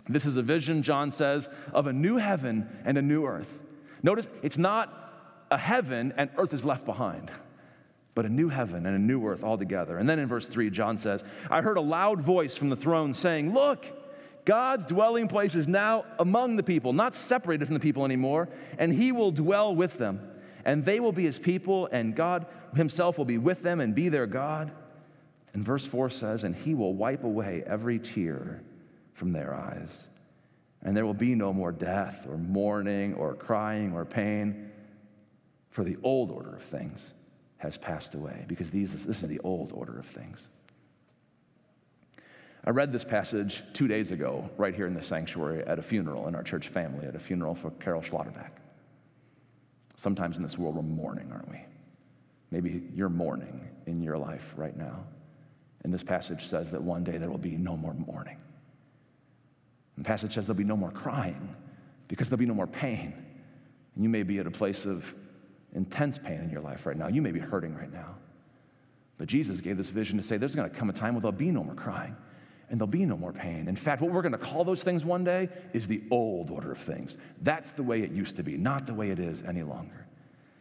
This 0.08 0.26
is 0.26 0.36
a 0.36 0.42
vision, 0.42 0.82
John 0.82 1.10
says, 1.10 1.48
of 1.72 1.86
a 1.86 1.92
new 1.92 2.16
heaven 2.16 2.68
and 2.84 2.98
a 2.98 3.02
new 3.02 3.24
earth. 3.24 3.60
Notice 4.02 4.28
it's 4.42 4.58
not 4.58 5.00
a 5.50 5.56
heaven 5.56 6.12
and 6.16 6.30
earth 6.36 6.52
is 6.52 6.64
left 6.64 6.84
behind, 6.84 7.30
but 8.14 8.26
a 8.26 8.28
new 8.28 8.50
heaven 8.50 8.84
and 8.84 8.94
a 8.94 8.98
new 8.98 9.26
earth 9.26 9.42
altogether. 9.42 9.96
And 9.96 10.08
then 10.08 10.18
in 10.18 10.28
verse 10.28 10.46
3, 10.46 10.68
John 10.70 10.98
says, 10.98 11.24
I 11.50 11.62
heard 11.62 11.78
a 11.78 11.82
loud 11.82 12.20
voice 12.20 12.54
from 12.54 12.68
the 12.68 12.76
throne 12.76 13.14
saying, 13.14 13.54
Look, 13.54 13.86
God's 14.44 14.84
dwelling 14.84 15.26
place 15.26 15.54
is 15.54 15.66
now 15.66 16.04
among 16.18 16.56
the 16.56 16.62
people, 16.62 16.92
not 16.92 17.14
separated 17.14 17.64
from 17.64 17.74
the 17.74 17.80
people 17.80 18.04
anymore, 18.04 18.50
and 18.78 18.92
he 18.92 19.10
will 19.10 19.30
dwell 19.30 19.74
with 19.74 19.96
them. 19.96 20.30
And 20.66 20.84
they 20.84 21.00
will 21.00 21.12
be 21.12 21.24
his 21.24 21.38
people, 21.38 21.88
and 21.92 22.14
God 22.14 22.46
himself 22.74 23.16
will 23.16 23.24
be 23.24 23.38
with 23.38 23.62
them 23.62 23.80
and 23.80 23.94
be 23.94 24.10
their 24.10 24.26
God. 24.26 24.70
And 25.54 25.64
verse 25.64 25.86
4 25.86 26.10
says, 26.10 26.44
And 26.44 26.54
he 26.54 26.74
will 26.74 26.94
wipe 26.94 27.24
away 27.24 27.62
every 27.66 27.98
tear 27.98 28.62
from 29.14 29.32
their 29.32 29.54
eyes. 29.54 30.06
And 30.82 30.94
there 30.94 31.06
will 31.06 31.14
be 31.14 31.34
no 31.34 31.52
more 31.52 31.72
death 31.72 32.26
or 32.28 32.36
mourning 32.36 33.14
or 33.14 33.34
crying 33.34 33.94
or 33.94 34.04
pain, 34.04 34.70
for 35.70 35.82
the 35.82 35.96
old 36.02 36.30
order 36.30 36.54
of 36.54 36.62
things 36.62 37.14
has 37.56 37.78
passed 37.78 38.14
away, 38.14 38.44
because 38.46 38.70
these, 38.70 39.04
this 39.04 39.22
is 39.22 39.28
the 39.28 39.40
old 39.40 39.72
order 39.72 39.98
of 39.98 40.04
things. 40.04 40.48
I 42.66 42.70
read 42.70 42.92
this 42.92 43.04
passage 43.04 43.62
two 43.72 43.88
days 43.88 44.10
ago, 44.10 44.48
right 44.56 44.74
here 44.74 44.86
in 44.86 44.94
the 44.94 45.02
sanctuary 45.02 45.64
at 45.66 45.78
a 45.78 45.82
funeral 45.82 46.28
in 46.28 46.34
our 46.34 46.42
church 46.42 46.68
family, 46.68 47.06
at 47.06 47.16
a 47.16 47.18
funeral 47.18 47.54
for 47.54 47.70
Carol 47.72 48.02
Schlotterbeck. 48.02 48.50
Sometimes 49.96 50.36
in 50.36 50.42
this 50.42 50.58
world, 50.58 50.76
we're 50.76 50.82
mourning, 50.82 51.30
aren't 51.32 51.50
we? 51.50 51.60
Maybe 52.50 52.82
you're 52.94 53.08
mourning 53.08 53.68
in 53.86 54.02
your 54.02 54.18
life 54.18 54.54
right 54.56 54.76
now. 54.76 55.04
And 55.82 55.92
this 55.92 56.02
passage 56.02 56.46
says 56.46 56.70
that 56.70 56.82
one 56.82 57.04
day 57.04 57.18
there 57.18 57.30
will 57.30 57.38
be 57.38 57.56
no 57.56 57.76
more 57.76 57.94
mourning. 57.94 58.38
The 59.98 60.04
passage 60.04 60.34
says 60.34 60.46
there'll 60.46 60.58
be 60.58 60.64
no 60.64 60.76
more 60.76 60.90
crying 60.90 61.54
because 62.08 62.28
there'll 62.28 62.38
be 62.38 62.46
no 62.46 62.54
more 62.54 62.66
pain. 62.66 63.12
And 63.94 64.02
you 64.02 64.08
may 64.08 64.22
be 64.22 64.38
at 64.38 64.46
a 64.46 64.50
place 64.50 64.86
of 64.86 65.14
intense 65.74 66.18
pain 66.18 66.40
in 66.40 66.50
your 66.50 66.60
life 66.60 66.86
right 66.86 66.96
now. 66.96 67.08
You 67.08 67.22
may 67.22 67.32
be 67.32 67.40
hurting 67.40 67.74
right 67.74 67.92
now. 67.92 68.16
But 69.18 69.28
Jesus 69.28 69.60
gave 69.60 69.76
this 69.76 69.90
vision 69.90 70.16
to 70.16 70.22
say 70.22 70.36
there's 70.36 70.54
going 70.54 70.68
to 70.68 70.76
come 70.76 70.90
a 70.90 70.92
time 70.92 71.14
where 71.14 71.20
there'll 71.20 71.32
be 71.32 71.50
no 71.50 71.62
more 71.62 71.74
crying 71.74 72.16
and 72.68 72.80
there'll 72.80 72.88
be 72.88 73.04
no 73.04 73.16
more 73.16 73.32
pain. 73.32 73.68
In 73.68 73.76
fact, 73.76 74.02
what 74.02 74.10
we're 74.10 74.22
going 74.22 74.32
to 74.32 74.38
call 74.38 74.64
those 74.64 74.82
things 74.82 75.04
one 75.04 75.22
day 75.22 75.48
is 75.72 75.86
the 75.86 76.02
old 76.10 76.50
order 76.50 76.72
of 76.72 76.78
things. 76.78 77.16
That's 77.42 77.72
the 77.72 77.82
way 77.82 78.02
it 78.02 78.10
used 78.10 78.36
to 78.36 78.42
be, 78.42 78.56
not 78.56 78.86
the 78.86 78.94
way 78.94 79.10
it 79.10 79.18
is 79.18 79.42
any 79.42 79.62
longer. 79.62 80.06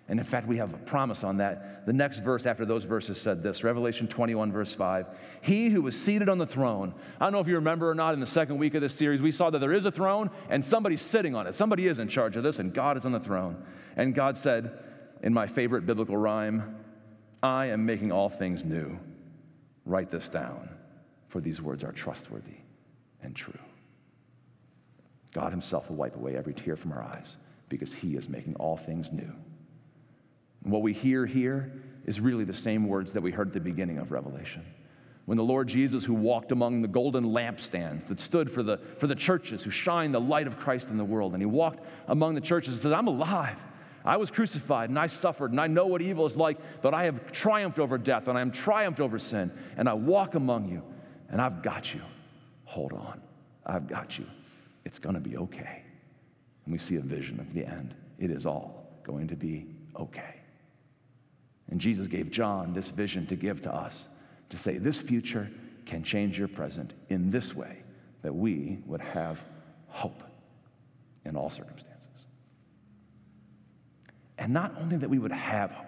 And 0.09 0.19
in 0.19 0.25
fact, 0.25 0.47
we 0.47 0.57
have 0.57 0.73
a 0.73 0.77
promise 0.77 1.23
on 1.23 1.37
that. 1.37 1.85
The 1.85 1.93
next 1.93 2.19
verse 2.19 2.45
after 2.45 2.65
those 2.65 2.83
verses 2.83 3.19
said 3.19 3.41
this 3.41 3.63
Revelation 3.63 4.07
21, 4.07 4.51
verse 4.51 4.73
5. 4.73 5.07
He 5.41 5.69
who 5.69 5.81
was 5.81 5.97
seated 5.99 6.27
on 6.27 6.37
the 6.37 6.45
throne. 6.45 6.93
I 7.21 7.25
don't 7.25 7.31
know 7.31 7.39
if 7.39 7.47
you 7.47 7.55
remember 7.55 7.89
or 7.89 7.95
not, 7.95 8.13
in 8.13 8.19
the 8.19 8.25
second 8.25 8.57
week 8.57 8.73
of 8.75 8.81
this 8.81 8.93
series, 8.93 9.21
we 9.21 9.31
saw 9.31 9.49
that 9.49 9.59
there 9.59 9.71
is 9.71 9.85
a 9.85 9.91
throne 9.91 10.29
and 10.49 10.63
somebody's 10.63 11.01
sitting 11.01 11.35
on 11.35 11.47
it. 11.47 11.55
Somebody 11.55 11.87
is 11.87 11.99
in 11.99 12.09
charge 12.09 12.35
of 12.35 12.43
this, 12.43 12.59
and 12.59 12.73
God 12.73 12.97
is 12.97 13.05
on 13.05 13.13
the 13.13 13.19
throne. 13.19 13.63
And 13.95 14.13
God 14.13 14.37
said, 14.37 14.77
in 15.21 15.33
my 15.33 15.47
favorite 15.47 15.85
biblical 15.85 16.17
rhyme, 16.17 16.75
I 17.41 17.67
am 17.67 17.85
making 17.85 18.11
all 18.11 18.29
things 18.29 18.65
new. 18.65 18.99
Write 19.85 20.09
this 20.09 20.27
down, 20.27 20.69
for 21.29 21.39
these 21.39 21.61
words 21.61 21.83
are 21.83 21.93
trustworthy 21.93 22.57
and 23.21 23.33
true. 23.33 23.59
God 25.33 25.51
Himself 25.51 25.89
will 25.89 25.95
wipe 25.95 26.15
away 26.15 26.35
every 26.35 26.53
tear 26.53 26.75
from 26.75 26.91
our 26.91 27.01
eyes 27.01 27.37
because 27.69 27.93
He 27.93 28.15
is 28.15 28.27
making 28.27 28.55
all 28.55 28.77
things 28.77 29.11
new. 29.11 29.33
What 30.63 30.81
we 30.81 30.93
hear 30.93 31.25
here 31.25 31.71
is 32.05 32.19
really 32.19 32.43
the 32.43 32.53
same 32.53 32.87
words 32.87 33.13
that 33.13 33.21
we 33.21 33.31
heard 33.31 33.47
at 33.47 33.53
the 33.53 33.59
beginning 33.59 33.97
of 33.97 34.11
Revelation. 34.11 34.65
When 35.25 35.37
the 35.37 35.43
Lord 35.43 35.69
Jesus, 35.69 36.03
who 36.03 36.13
walked 36.13 36.51
among 36.51 36.81
the 36.81 36.87
golden 36.87 37.25
lampstands 37.25 38.07
that 38.07 38.19
stood 38.19 38.51
for 38.51 38.61
the, 38.61 38.77
for 38.97 39.07
the 39.07 39.15
churches 39.15 39.63
who 39.63 39.69
shine 39.69 40.11
the 40.11 40.19
light 40.19 40.47
of 40.47 40.59
Christ 40.59 40.89
in 40.89 40.97
the 40.97 41.05
world, 41.05 41.31
and 41.31 41.41
he 41.41 41.45
walked 41.45 41.85
among 42.07 42.35
the 42.35 42.41
churches 42.41 42.73
and 42.73 42.81
said, 42.81 42.93
I'm 42.93 43.07
alive. 43.07 43.57
I 44.05 44.17
was 44.17 44.31
crucified 44.31 44.89
and 44.89 44.99
I 44.99 45.07
suffered 45.07 45.51
and 45.51 45.61
I 45.61 45.67
know 45.67 45.87
what 45.87 46.01
evil 46.01 46.25
is 46.25 46.35
like, 46.35 46.57
but 46.81 46.93
I 46.93 47.05
have 47.05 47.31
triumphed 47.31 47.79
over 47.79 47.97
death 47.97 48.27
and 48.27 48.37
I 48.37 48.41
am 48.41 48.51
triumphed 48.51 48.99
over 48.99 49.17
sin 49.17 49.49
and 49.77 49.87
I 49.87 49.93
walk 49.93 50.35
among 50.35 50.67
you 50.67 50.83
and 51.29 51.41
I've 51.41 51.61
got 51.61 51.93
you. 51.93 52.01
Hold 52.65 52.91
on. 52.91 53.21
I've 53.65 53.87
got 53.87 54.19
you. 54.19 54.25
It's 54.83 54.99
going 54.99 55.15
to 55.15 55.21
be 55.21 55.37
okay. 55.37 55.83
And 56.65 56.73
we 56.73 56.77
see 56.77 56.97
a 56.97 57.01
vision 57.01 57.39
of 57.39 57.53
the 57.53 57.65
end. 57.65 57.95
It 58.19 58.29
is 58.29 58.45
all 58.45 58.99
going 59.03 59.29
to 59.29 59.37
be 59.37 59.67
okay. 59.97 60.42
And 61.69 61.79
Jesus 61.79 62.07
gave 62.07 62.29
John 62.29 62.73
this 62.73 62.89
vision 62.89 63.25
to 63.27 63.35
give 63.35 63.61
to 63.61 63.73
us 63.73 64.07
to 64.49 64.57
say, 64.57 64.77
this 64.77 64.97
future 64.97 65.49
can 65.85 66.03
change 66.03 66.37
your 66.37 66.47
present 66.47 66.93
in 67.09 67.31
this 67.31 67.55
way 67.55 67.83
that 68.21 68.33
we 68.33 68.79
would 68.85 69.01
have 69.01 69.43
hope 69.87 70.23
in 71.25 71.35
all 71.35 71.49
circumstances. 71.49 72.27
And 74.37 74.53
not 74.53 74.75
only 74.79 74.97
that 74.97 75.09
we 75.09 75.19
would 75.19 75.31
have 75.31 75.71
hope, 75.71 75.87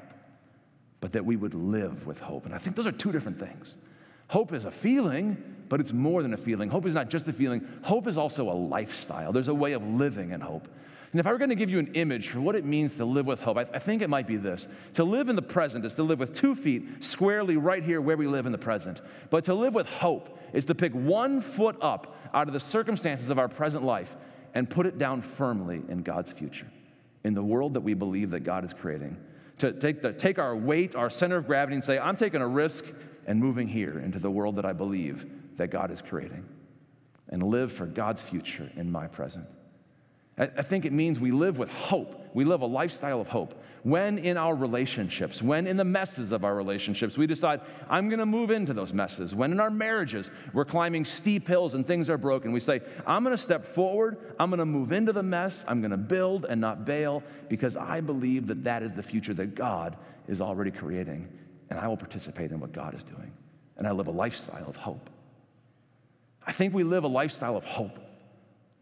but 1.01 1.13
that 1.13 1.25
we 1.25 1.35
would 1.35 1.53
live 1.53 2.07
with 2.07 2.19
hope. 2.19 2.45
And 2.45 2.55
I 2.55 2.57
think 2.57 2.75
those 2.75 2.87
are 2.87 2.91
two 2.91 3.11
different 3.11 3.39
things. 3.39 3.75
Hope 4.27 4.53
is 4.53 4.65
a 4.65 4.71
feeling, 4.71 5.37
but 5.69 5.79
it's 5.79 5.93
more 5.93 6.23
than 6.23 6.33
a 6.33 6.37
feeling. 6.37 6.69
Hope 6.69 6.85
is 6.85 6.93
not 6.93 7.09
just 7.09 7.27
a 7.27 7.33
feeling, 7.33 7.67
hope 7.83 8.07
is 8.07 8.17
also 8.17 8.49
a 8.49 8.53
lifestyle. 8.53 9.31
There's 9.31 9.47
a 9.47 9.53
way 9.53 9.73
of 9.73 9.83
living 9.83 10.31
in 10.31 10.41
hope. 10.41 10.67
And 11.15 11.19
if 11.21 11.27
I 11.27 11.31
were 11.31 11.37
going 11.37 11.49
to 11.49 11.55
give 11.55 11.69
you 11.69 11.79
an 11.79 11.91
image 11.93 12.27
for 12.27 12.41
what 12.41 12.57
it 12.57 12.65
means 12.65 12.95
to 12.95 13.05
live 13.05 13.25
with 13.25 13.41
hope, 13.41 13.55
I, 13.55 13.63
th- 13.63 13.73
I, 13.73 13.79
think 13.79 14.01
it 14.01 14.09
might 14.09 14.27
be 14.27 14.35
this. 14.35 14.67
To 14.95 15.05
live 15.05 15.29
in 15.29 15.37
the 15.37 15.41
present 15.41 15.85
is 15.85 15.93
to 15.93 16.03
live 16.03 16.19
with 16.19 16.33
two 16.33 16.55
feet 16.55 17.01
squarely 17.01 17.55
right 17.55 17.81
here 17.81 18.01
where 18.01 18.17
we 18.17 18.27
live 18.27 18.45
in 18.45 18.51
the 18.51 18.57
present. 18.57 18.99
But 19.29 19.45
to 19.45 19.53
live 19.53 19.73
with 19.73 19.87
hope 19.87 20.37
is 20.51 20.65
to 20.65 20.75
pick 20.75 20.91
one 20.91 21.39
foot 21.39 21.77
up 21.79 22.17
out 22.33 22.47
of 22.47 22.53
the 22.53 22.59
circumstances 22.59 23.29
of 23.29 23.39
our 23.39 23.47
present 23.47 23.85
life 23.85 24.13
and 24.53 24.69
put 24.69 24.85
it 24.85 24.97
down 24.97 25.21
firmly 25.21 25.83
in 25.87 26.03
God's 26.03 26.33
future, 26.33 26.67
in 27.23 27.33
the 27.33 27.41
world 27.41 27.75
that 27.75 27.81
we 27.81 27.93
believe 27.93 28.31
that 28.31 28.41
God 28.41 28.65
is 28.65 28.73
creating. 28.73 29.15
To 29.59 29.71
take, 29.71 30.01
the, 30.01 30.11
take 30.11 30.37
our 30.37 30.53
weight, 30.53 30.97
our 30.97 31.09
center 31.09 31.37
of 31.37 31.47
gravity, 31.47 31.75
and 31.75 31.85
say, 31.85 31.97
I'm 31.97 32.17
taking 32.17 32.41
a 32.41 32.47
risk 32.47 32.83
and 33.25 33.39
moving 33.39 33.69
here 33.69 33.99
into 33.99 34.19
the 34.19 34.29
world 34.29 34.57
that 34.57 34.65
I 34.65 34.73
believe 34.73 35.25
that 35.55 35.69
God 35.69 35.91
is 35.91 36.01
creating, 36.01 36.43
and 37.29 37.41
live 37.41 37.71
for 37.71 37.85
God's 37.85 38.21
future 38.21 38.69
in 38.75 38.91
my 38.91 39.07
present. 39.07 39.45
I 40.37 40.63
think 40.63 40.83
it 40.83 40.91
means 40.91 41.17
we 41.17 41.31
live 41.31 41.57
with 41.57 41.69
hope. 41.69 42.29
We 42.33 42.43
live 42.43 42.61
a 42.61 42.65
lifestyle 42.65 43.21
of 43.21 43.29
hope. 43.29 43.63
When 43.83 44.17
in 44.17 44.35
our 44.35 44.53
relationships, 44.53 45.41
when 45.41 45.65
in 45.65 45.77
the 45.77 45.85
messes 45.85 46.33
of 46.33 46.43
our 46.43 46.53
relationships, 46.53 47.17
we 47.17 47.25
decide, 47.25 47.61
I'm 47.89 48.09
going 48.09 48.19
to 48.19 48.25
move 48.25 48.51
into 48.51 48.73
those 48.73 48.91
messes. 48.91 49.33
When 49.33 49.53
in 49.53 49.61
our 49.61 49.69
marriages, 49.69 50.31
we're 50.51 50.65
climbing 50.65 51.05
steep 51.05 51.47
hills 51.47 51.73
and 51.73 51.87
things 51.87 52.09
are 52.09 52.17
broken, 52.17 52.51
we 52.51 52.59
say, 52.59 52.81
I'm 53.07 53.23
going 53.23 53.33
to 53.33 53.41
step 53.41 53.63
forward. 53.63 54.17
I'm 54.37 54.49
going 54.49 54.59
to 54.59 54.65
move 54.65 54.91
into 54.91 55.13
the 55.13 55.23
mess. 55.23 55.63
I'm 55.69 55.79
going 55.79 55.91
to 55.91 55.97
build 55.97 56.43
and 56.43 56.59
not 56.59 56.83
bail 56.83 57.23
because 57.47 57.77
I 57.77 58.01
believe 58.01 58.47
that 58.47 58.65
that 58.65 58.83
is 58.83 58.91
the 58.93 59.03
future 59.03 59.33
that 59.35 59.55
God 59.55 59.95
is 60.27 60.41
already 60.41 60.71
creating. 60.71 61.29
And 61.69 61.79
I 61.79 61.87
will 61.87 61.97
participate 61.97 62.51
in 62.51 62.59
what 62.59 62.73
God 62.73 62.93
is 62.93 63.05
doing. 63.05 63.31
And 63.77 63.87
I 63.87 63.91
live 63.91 64.07
a 64.07 64.11
lifestyle 64.11 64.67
of 64.67 64.75
hope. 64.75 65.09
I 66.45 66.51
think 66.51 66.73
we 66.73 66.83
live 66.83 67.05
a 67.05 67.07
lifestyle 67.07 67.55
of 67.55 67.63
hope 67.63 67.99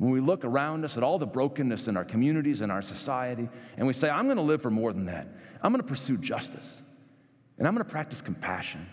when 0.04 0.12
we 0.12 0.20
look 0.20 0.44
around 0.44 0.84
us 0.84 0.98
at 0.98 1.04
all 1.04 1.18
the 1.18 1.26
brokenness 1.26 1.88
in 1.88 1.96
our 1.96 2.04
communities 2.04 2.60
and 2.60 2.70
our 2.70 2.82
society, 2.82 3.48
and 3.78 3.88
we 3.88 3.94
say, 3.94 4.10
I'm 4.10 4.26
going 4.26 4.36
to 4.36 4.44
live 4.44 4.62
for 4.62 4.70
more 4.70 4.92
than 4.92 5.06
that. 5.06 5.30
I'm 5.62 5.72
going 5.72 5.82
to 5.82 5.88
pursue 5.88 6.18
justice, 6.18 6.82
and 7.58 7.66
I'm 7.66 7.74
going 7.74 7.86
to 7.86 7.90
practice 7.90 8.22
compassion, 8.22 8.86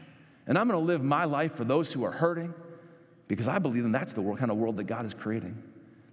and 0.46 0.57
I'm 0.57 0.68
going 0.68 0.79
to 0.79 0.87
live 0.87 1.03
my 1.03 1.25
life 1.25 1.57
for 1.57 1.64
those 1.64 1.92
who 1.92 2.05
are 2.05 2.12
hurting, 2.12 2.55
because 3.27 3.49
I 3.49 3.59
believe 3.59 3.83
that 3.83 3.90
that's 3.90 4.12
the 4.12 4.23
kind 4.35 4.53
of 4.53 4.57
world 4.57 4.77
that 4.77 4.85
God 4.85 5.05
is 5.05 5.12
creating. 5.12 5.61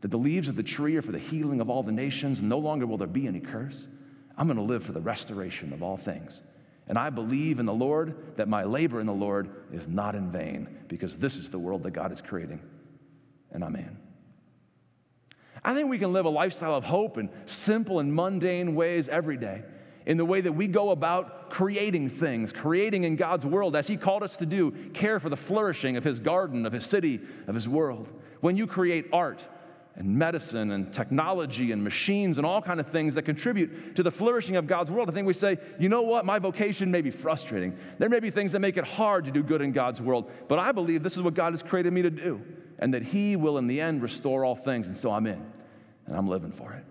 That 0.01 0.09
the 0.09 0.17
leaves 0.17 0.47
of 0.47 0.55
the 0.55 0.63
tree 0.63 0.95
are 0.95 1.03
for 1.03 1.11
the 1.11 1.19
healing 1.19 1.61
of 1.61 1.69
all 1.69 1.83
the 1.83 1.91
nations, 1.91 2.39
and 2.39 2.49
no 2.49 2.57
longer 2.57 2.87
will 2.87 2.97
there 2.97 3.05
be 3.05 3.27
any 3.27 3.39
curse. 3.39 3.87
I'm 4.35 4.47
going 4.47 4.57
to 4.57 4.63
live 4.63 4.81
for 4.81 4.93
the 4.93 5.01
restoration 5.01 5.73
of 5.73 5.83
all 5.83 5.97
things. 5.97 6.41
And 6.87 6.97
I 6.97 7.11
believe 7.11 7.59
in 7.59 7.67
the 7.67 7.73
Lord 7.73 8.35
that 8.37 8.47
my 8.47 8.63
labor 8.63 8.99
in 8.99 9.05
the 9.05 9.13
Lord 9.13 9.47
is 9.71 9.87
not 9.87 10.15
in 10.15 10.31
vain, 10.31 10.75
because 10.87 11.19
this 11.19 11.35
is 11.35 11.51
the 11.51 11.59
world 11.59 11.83
that 11.83 11.91
God 11.91 12.11
is 12.11 12.19
creating, 12.19 12.61
and 13.51 13.63
I'm 13.63 13.75
in. 13.75 13.95
I 15.67 15.73
think 15.73 15.89
we 15.89 15.97
can 15.97 16.13
live 16.13 16.23
a 16.23 16.29
lifestyle 16.29 16.75
of 16.75 16.85
hope 16.85 17.17
in 17.17 17.29
simple 17.45 17.99
and 17.99 18.15
mundane 18.15 18.73
ways 18.73 19.09
every 19.09 19.35
day 19.35 19.63
in 20.05 20.15
the 20.15 20.23
way 20.23 20.39
that 20.39 20.53
we 20.53 20.65
go 20.65 20.91
about 20.91 21.49
creating 21.49 22.07
things, 22.07 22.53
creating 22.53 23.03
in 23.03 23.17
God's 23.17 23.45
world 23.45 23.75
as 23.75 23.85
He 23.85 23.97
called 23.97 24.23
us 24.23 24.37
to 24.37 24.45
do, 24.45 24.71
care 24.93 25.19
for 25.19 25.27
the 25.27 25.35
flourishing 25.35 25.97
of 25.97 26.05
His 26.05 26.19
garden, 26.19 26.65
of 26.65 26.71
His 26.71 26.85
city, 26.85 27.19
of 27.47 27.53
His 27.53 27.67
world. 27.67 28.07
When 28.39 28.55
you 28.55 28.65
create 28.65 29.07
art, 29.11 29.45
and 29.95 30.15
medicine 30.15 30.71
and 30.71 30.93
technology 30.93 31.71
and 31.71 31.83
machines 31.83 32.37
and 32.37 32.45
all 32.45 32.61
kind 32.61 32.79
of 32.79 32.87
things 32.87 33.15
that 33.15 33.23
contribute 33.23 33.95
to 33.95 34.03
the 34.03 34.11
flourishing 34.11 34.55
of 34.55 34.67
God's 34.67 34.91
world. 34.91 35.09
I 35.09 35.11
think 35.11 35.25
we 35.25 35.33
say, 35.33 35.57
you 35.79 35.89
know 35.89 36.03
what, 36.03 36.23
my 36.23 36.37
vocation 36.37 36.91
may 36.91 37.01
be 37.01 37.09
frustrating. 37.09 37.75
There 37.97 38.07
may 38.07 38.19
be 38.19 38.29
things 38.29 38.51
that 38.51 38.59
make 38.59 38.77
it 38.77 38.83
hard 38.83 39.25
to 39.25 39.31
do 39.31 39.41
good 39.41 39.59
in 39.59 39.71
God's 39.71 39.99
world, 39.99 40.29
but 40.47 40.59
I 40.59 40.71
believe 40.71 41.01
this 41.01 41.17
is 41.17 41.23
what 41.23 41.33
God 41.33 41.51
has 41.53 41.63
created 41.63 41.93
me 41.93 42.03
to 42.03 42.11
do, 42.11 42.43
and 42.77 42.93
that 42.93 43.01
He 43.01 43.35
will 43.35 43.57
in 43.57 43.65
the 43.65 43.81
end 43.81 44.03
restore 44.03 44.45
all 44.45 44.55
things, 44.55 44.85
and 44.85 44.95
so 44.95 45.11
I'm 45.11 45.25
in 45.25 45.43
and 46.07 46.15
I'm 46.15 46.27
living 46.27 46.51
for 46.51 46.73
it. 46.73 46.83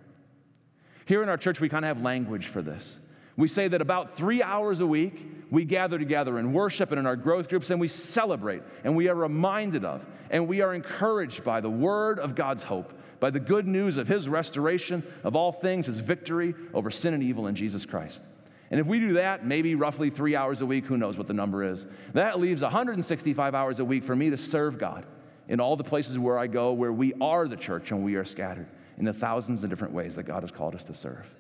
Here 1.07 1.22
in 1.22 1.29
our 1.29 1.37
church, 1.37 1.61
we 1.61 1.68
kind 1.68 1.85
of 1.85 1.96
have 1.96 2.05
language 2.05 2.46
for 2.46 2.62
this. 2.62 3.00
We 3.37 3.48
say 3.48 3.68
that 3.68 3.83
about 3.83 4.16
three 4.16 4.42
hours 4.42 4.81
a 4.81 4.87
week, 4.87 5.26
we 5.50 5.64
gather 5.64 5.98
together 5.98 6.38
in 6.38 6.52
worship 6.52 6.90
and 6.90 6.98
in 6.98 7.07
our 7.07 7.16
growth 7.16 7.48
groups, 7.48 7.70
and 7.70 7.81
we 7.81 7.88
celebrate, 7.88 8.62
and 8.83 8.96
we 8.96 9.09
are 9.09 9.14
reminded 9.14 9.85
of, 9.85 10.05
and 10.31 10.48
we 10.48 10.62
are 10.62 10.74
encouraged 10.74 11.44
by 11.44 11.61
the 11.61 11.70
word 11.70 12.18
of 12.18 12.35
God's 12.35 12.62
hope, 12.62 12.92
by 13.20 13.31
the 13.31 13.40
good 13.40 13.66
news 13.66 13.98
of 13.98 14.09
His 14.09 14.29
restoration 14.29 15.02
of 15.22 15.37
all 15.37 15.52
things, 15.52 15.87
His 15.87 15.98
victory 15.98 16.55
over 16.72 16.90
sin 16.90 17.14
and 17.14 17.22
evil 17.22 17.46
in 17.46 17.55
Jesus 17.55 17.85
Christ. 17.85 18.22
And 18.70 18.81
if 18.81 18.87
we 18.87 18.98
do 18.98 19.12
that, 19.14 19.46
maybe 19.46 19.74
roughly 19.74 20.11
three 20.11 20.35
hours 20.35 20.61
a 20.61 20.66
week, 20.66 20.87
who 20.87 20.96
knows 20.96 21.16
what 21.16 21.29
the 21.29 21.35
number 21.35 21.62
is, 21.62 21.87
that 22.14 22.40
leaves 22.40 22.62
165 22.62 23.55
hours 23.55 23.79
a 23.79 23.85
week 23.85 24.02
for 24.02 24.16
me 24.16 24.31
to 24.31 24.37
serve 24.37 24.79
God 24.79 25.07
in 25.46 25.61
all 25.61 25.76
the 25.76 25.85
places 25.85 26.18
where 26.18 26.38
I 26.38 26.48
go, 26.48 26.72
where 26.72 26.92
we 26.92 27.12
are 27.20 27.46
the 27.46 27.57
church 27.57 27.92
and 27.92 28.02
we 28.02 28.16
are 28.16 28.24
scattered 28.24 28.66
in 28.98 29.04
the 29.04 29.12
thousands 29.12 29.62
of 29.62 29.70
different 29.70 29.94
ways 29.94 30.16
that 30.16 30.24
God 30.24 30.42
has 30.42 30.50
called 30.50 30.74
us 30.74 30.85
to 30.85 30.94
serve. 30.94 31.32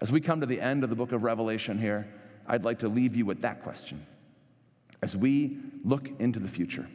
As 0.00 0.12
we 0.12 0.20
come 0.20 0.40
to 0.40 0.46
the 0.46 0.60
end 0.60 0.84
of 0.84 0.90
the 0.90 0.96
book 0.96 1.12
of 1.12 1.24
Revelation 1.24 1.78
here, 1.78 2.08
I'd 2.46 2.64
like 2.64 2.78
to 2.80 2.88
leave 2.88 3.16
you 3.16 3.26
with 3.26 3.42
that 3.42 3.62
question. 3.62 4.06
As 5.02 5.16
we 5.16 5.58
look 5.84 6.08
into 6.18 6.38
the 6.38 6.48
future, 6.48 6.88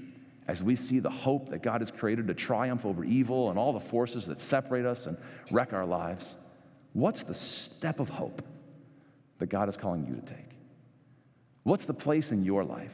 as 0.47 0.63
we 0.63 0.75
see 0.75 0.99
the 0.99 1.09
hope 1.09 1.49
that 1.49 1.61
God 1.61 1.81
has 1.81 1.91
created 1.91 2.27
to 2.27 2.33
triumph 2.33 2.85
over 2.85 3.03
evil 3.03 3.49
and 3.49 3.59
all 3.59 3.73
the 3.73 3.79
forces 3.79 4.25
that 4.27 4.41
separate 4.41 4.85
us 4.85 5.05
and 5.07 5.17
wreck 5.51 5.73
our 5.73 5.85
lives, 5.85 6.35
what's 6.93 7.23
the 7.23 7.33
step 7.33 7.99
of 7.99 8.09
hope 8.09 8.41
that 9.39 9.47
God 9.47 9.69
is 9.69 9.77
calling 9.77 10.05
you 10.05 10.15
to 10.15 10.21
take? 10.21 10.49
What's 11.63 11.85
the 11.85 11.93
place 11.93 12.31
in 12.31 12.43
your 12.43 12.63
life 12.63 12.93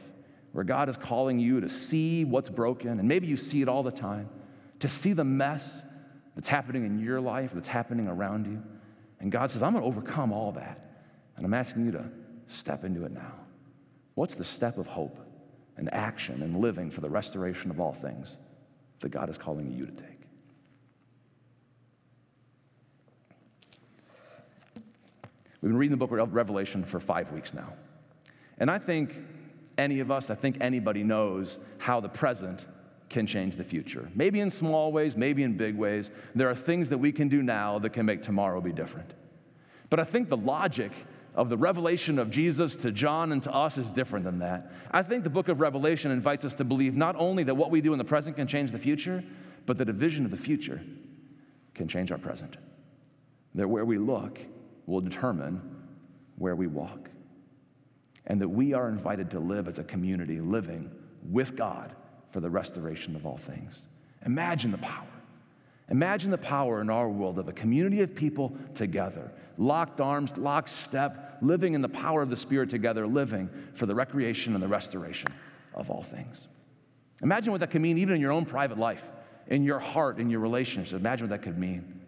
where 0.52 0.64
God 0.64 0.88
is 0.88 0.96
calling 0.96 1.38
you 1.38 1.60
to 1.60 1.68
see 1.68 2.24
what's 2.24 2.50
broken, 2.50 2.98
and 2.98 3.06
maybe 3.06 3.26
you 3.26 3.36
see 3.36 3.62
it 3.62 3.68
all 3.68 3.82
the 3.82 3.92
time, 3.92 4.28
to 4.80 4.88
see 4.88 5.12
the 5.12 5.24
mess, 5.24 5.82
that's 6.40 6.48
happening 6.48 6.86
in 6.86 6.98
your 6.98 7.20
life, 7.20 7.50
that's 7.52 7.68
happening 7.68 8.08
around 8.08 8.46
you. 8.46 8.62
And 9.20 9.30
God 9.30 9.50
says, 9.50 9.62
I'm 9.62 9.72
going 9.72 9.82
to 9.82 9.86
overcome 9.86 10.32
all 10.32 10.52
that. 10.52 10.90
And 11.36 11.44
I'm 11.44 11.52
asking 11.52 11.84
you 11.84 11.92
to 11.92 12.10
step 12.48 12.82
into 12.82 13.04
it 13.04 13.12
now. 13.12 13.34
What's 14.14 14.36
the 14.36 14.44
step 14.44 14.78
of 14.78 14.86
hope 14.86 15.18
and 15.76 15.92
action 15.92 16.40
and 16.40 16.56
living 16.56 16.90
for 16.90 17.02
the 17.02 17.10
restoration 17.10 17.70
of 17.70 17.78
all 17.78 17.92
things 17.92 18.38
that 19.00 19.10
God 19.10 19.28
is 19.28 19.36
calling 19.36 19.70
you 19.70 19.84
to 19.84 19.92
take? 19.92 20.22
We've 25.60 25.68
been 25.68 25.76
reading 25.76 25.98
the 25.98 26.06
book 26.06 26.18
of 26.18 26.32
Revelation 26.32 26.84
for 26.84 27.00
five 27.00 27.30
weeks 27.32 27.52
now. 27.52 27.74
And 28.56 28.70
I 28.70 28.78
think 28.78 29.14
any 29.76 30.00
of 30.00 30.10
us, 30.10 30.30
I 30.30 30.36
think 30.36 30.56
anybody 30.62 31.02
knows 31.02 31.58
how 31.76 32.00
the 32.00 32.08
present 32.08 32.64
can 33.10 33.26
change 33.26 33.56
the 33.56 33.64
future. 33.64 34.08
Maybe 34.14 34.40
in 34.40 34.50
small 34.50 34.92
ways, 34.92 35.16
maybe 35.16 35.42
in 35.42 35.56
big 35.56 35.76
ways. 35.76 36.10
There 36.34 36.48
are 36.48 36.54
things 36.54 36.88
that 36.88 36.98
we 36.98 37.12
can 37.12 37.28
do 37.28 37.42
now 37.42 37.78
that 37.80 37.90
can 37.90 38.06
make 38.06 38.22
tomorrow 38.22 38.60
be 38.60 38.72
different. 38.72 39.12
But 39.90 39.98
I 39.98 40.04
think 40.04 40.28
the 40.28 40.36
logic 40.36 40.92
of 41.34 41.48
the 41.48 41.56
revelation 41.56 42.18
of 42.18 42.30
Jesus 42.30 42.76
to 42.76 42.92
John 42.92 43.32
and 43.32 43.42
to 43.42 43.52
us 43.52 43.78
is 43.78 43.90
different 43.90 44.24
than 44.24 44.38
that. 44.38 44.70
I 44.92 45.02
think 45.02 45.24
the 45.24 45.30
book 45.30 45.48
of 45.48 45.60
Revelation 45.60 46.12
invites 46.12 46.44
us 46.44 46.54
to 46.56 46.64
believe 46.64 46.96
not 46.96 47.16
only 47.18 47.42
that 47.44 47.54
what 47.54 47.70
we 47.70 47.80
do 47.80 47.92
in 47.92 47.98
the 47.98 48.04
present 48.04 48.36
can 48.36 48.46
change 48.46 48.70
the 48.70 48.78
future, 48.78 49.22
but 49.66 49.76
that 49.78 49.88
a 49.88 49.92
vision 49.92 50.24
of 50.24 50.30
the 50.30 50.36
future 50.36 50.80
can 51.74 51.88
change 51.88 52.12
our 52.12 52.18
present. 52.18 52.56
That 53.56 53.68
where 53.68 53.84
we 53.84 53.98
look 53.98 54.38
will 54.86 55.00
determine 55.00 55.60
where 56.36 56.54
we 56.54 56.68
walk. 56.68 57.10
And 58.26 58.40
that 58.40 58.48
we 58.48 58.72
are 58.72 58.88
invited 58.88 59.30
to 59.32 59.40
live 59.40 59.66
as 59.66 59.80
a 59.80 59.84
community 59.84 60.40
living 60.40 60.90
with 61.28 61.56
God 61.56 61.94
for 62.30 62.40
the 62.40 62.50
restoration 62.50 63.16
of 63.16 63.26
all 63.26 63.36
things. 63.36 63.82
Imagine 64.24 64.70
the 64.70 64.78
power. 64.78 65.06
Imagine 65.88 66.30
the 66.30 66.38
power 66.38 66.80
in 66.80 66.88
our 66.88 67.08
world 67.08 67.38
of 67.38 67.48
a 67.48 67.52
community 67.52 68.00
of 68.00 68.14
people 68.14 68.52
together, 68.74 69.32
locked 69.58 70.00
arms, 70.00 70.36
locked 70.36 70.68
step, 70.68 71.38
living 71.42 71.74
in 71.74 71.80
the 71.80 71.88
power 71.88 72.22
of 72.22 72.30
the 72.30 72.36
Spirit 72.36 72.70
together, 72.70 73.06
living 73.06 73.50
for 73.74 73.86
the 73.86 73.94
recreation 73.94 74.54
and 74.54 74.62
the 74.62 74.68
restoration 74.68 75.28
of 75.74 75.90
all 75.90 76.02
things. 76.02 76.46
Imagine 77.22 77.50
what 77.52 77.60
that 77.60 77.70
could 77.70 77.82
mean 77.82 77.98
even 77.98 78.14
in 78.14 78.20
your 78.20 78.32
own 78.32 78.44
private 78.44 78.78
life, 78.78 79.04
in 79.48 79.64
your 79.64 79.80
heart, 79.80 80.18
in 80.18 80.30
your 80.30 80.40
relationships. 80.40 80.92
Imagine 80.92 81.28
what 81.28 81.40
that 81.40 81.44
could 81.44 81.58
mean. 81.58 82.00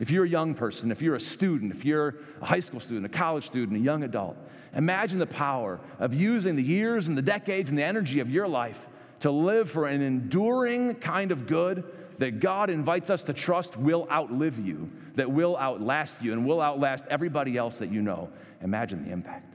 If 0.00 0.10
you're 0.10 0.24
a 0.24 0.28
young 0.28 0.54
person, 0.54 0.90
if 0.90 1.00
you're 1.00 1.14
a 1.14 1.20
student, 1.20 1.72
if 1.72 1.84
you're 1.84 2.16
a 2.40 2.46
high 2.46 2.60
school 2.60 2.80
student, 2.80 3.06
a 3.06 3.08
college 3.08 3.46
student, 3.46 3.78
a 3.78 3.80
young 3.80 4.02
adult, 4.02 4.36
imagine 4.74 5.20
the 5.20 5.26
power 5.26 5.78
of 6.00 6.12
using 6.12 6.56
the 6.56 6.62
years 6.62 7.06
and 7.06 7.16
the 7.16 7.22
decades 7.22 7.68
and 7.70 7.78
the 7.78 7.84
energy 7.84 8.18
of 8.18 8.28
your 8.28 8.48
life 8.48 8.88
to 9.22 9.30
live 9.30 9.70
for 9.70 9.86
an 9.86 10.02
enduring 10.02 10.96
kind 10.96 11.32
of 11.32 11.46
good 11.46 11.84
that 12.18 12.40
God 12.40 12.70
invites 12.70 13.10
us 13.10 13.24
to 13.24 13.32
trust 13.32 13.76
will 13.76 14.06
outlive 14.10 14.64
you, 14.64 14.90
that 15.14 15.30
will 15.30 15.56
outlast 15.56 16.20
you, 16.22 16.32
and 16.32 16.46
will 16.46 16.60
outlast 16.60 17.04
everybody 17.08 17.56
else 17.56 17.78
that 17.78 17.90
you 17.90 18.02
know. 18.02 18.30
Imagine 18.62 19.04
the 19.04 19.10
impact. 19.10 19.54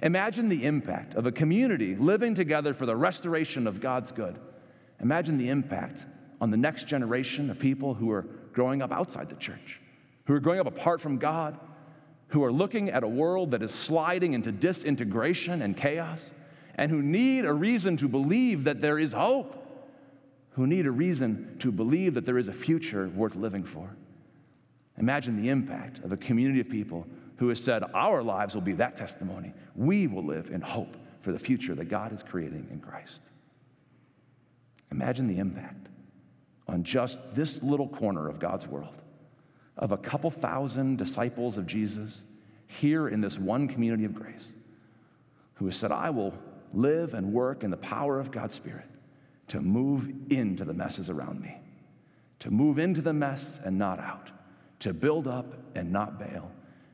Imagine 0.00 0.48
the 0.48 0.64
impact 0.64 1.14
of 1.14 1.26
a 1.26 1.32
community 1.32 1.94
living 1.96 2.34
together 2.34 2.72
for 2.72 2.86
the 2.86 2.96
restoration 2.96 3.66
of 3.66 3.80
God's 3.80 4.12
good. 4.12 4.38
Imagine 5.00 5.38
the 5.38 5.48
impact 5.48 6.06
on 6.40 6.50
the 6.50 6.56
next 6.56 6.86
generation 6.86 7.50
of 7.50 7.58
people 7.58 7.94
who 7.94 8.10
are 8.10 8.22
growing 8.52 8.80
up 8.80 8.92
outside 8.92 9.28
the 9.28 9.36
church, 9.36 9.80
who 10.26 10.34
are 10.34 10.40
growing 10.40 10.60
up 10.60 10.66
apart 10.66 11.00
from 11.00 11.18
God, 11.18 11.58
who 12.28 12.44
are 12.44 12.52
looking 12.52 12.90
at 12.90 13.02
a 13.02 13.08
world 13.08 13.50
that 13.50 13.62
is 13.62 13.74
sliding 13.74 14.34
into 14.34 14.52
disintegration 14.52 15.62
and 15.62 15.76
chaos, 15.76 16.32
and 16.78 16.92
who 16.92 17.02
need 17.02 17.44
a 17.44 17.52
reason 17.52 17.96
to 17.96 18.08
believe 18.08 18.64
that 18.64 18.80
there 18.80 18.98
is 18.98 19.12
hope, 19.12 19.66
who 20.52 20.66
need 20.66 20.86
a 20.86 20.90
reason 20.90 21.56
to 21.58 21.72
believe 21.72 22.14
that 22.14 22.24
there 22.24 22.38
is 22.38 22.48
a 22.48 22.52
future 22.52 23.08
worth 23.08 23.34
living 23.34 23.64
for. 23.64 23.90
Imagine 24.96 25.42
the 25.42 25.48
impact 25.50 26.02
of 26.04 26.12
a 26.12 26.16
community 26.16 26.60
of 26.60 26.70
people 26.70 27.04
who 27.36 27.48
has 27.48 27.62
said, 27.62 27.82
Our 27.94 28.22
lives 28.22 28.54
will 28.54 28.62
be 28.62 28.72
that 28.74 28.96
testimony. 28.96 29.52
We 29.74 30.06
will 30.06 30.24
live 30.24 30.50
in 30.50 30.60
hope 30.60 30.96
for 31.20 31.32
the 31.32 31.38
future 31.38 31.74
that 31.74 31.86
God 31.86 32.12
is 32.12 32.22
creating 32.22 32.68
in 32.70 32.78
Christ. 32.78 33.22
Imagine 34.92 35.26
the 35.26 35.38
impact 35.38 35.88
on 36.68 36.84
just 36.84 37.34
this 37.34 37.62
little 37.62 37.88
corner 37.88 38.28
of 38.28 38.38
God's 38.38 38.68
world 38.68 38.94
of 39.76 39.90
a 39.92 39.96
couple 39.96 40.30
thousand 40.30 40.96
disciples 40.98 41.58
of 41.58 41.66
Jesus 41.66 42.22
here 42.68 43.08
in 43.08 43.20
this 43.20 43.38
one 43.38 43.66
community 43.66 44.04
of 44.04 44.14
grace 44.14 44.52
who 45.54 45.66
has 45.66 45.76
said, 45.76 45.90
I 45.90 46.10
will 46.10 46.34
live 46.72 47.14
and 47.14 47.32
work 47.32 47.62
in 47.62 47.70
the 47.70 47.76
power 47.76 48.18
of 48.18 48.30
God's 48.30 48.54
Spirit 48.54 48.86
to 49.48 49.60
move 49.60 50.12
into 50.30 50.64
the 50.64 50.74
messes 50.74 51.08
around 51.10 51.40
me, 51.40 51.56
to 52.40 52.50
move 52.50 52.78
into 52.78 53.00
the 53.00 53.12
mess 53.12 53.60
and 53.64 53.78
not 53.78 53.98
out, 53.98 54.30
to 54.80 54.92
build 54.92 55.26
up 55.26 55.54
and 55.74 55.90
not 55.90 56.18
bail. 56.18 56.50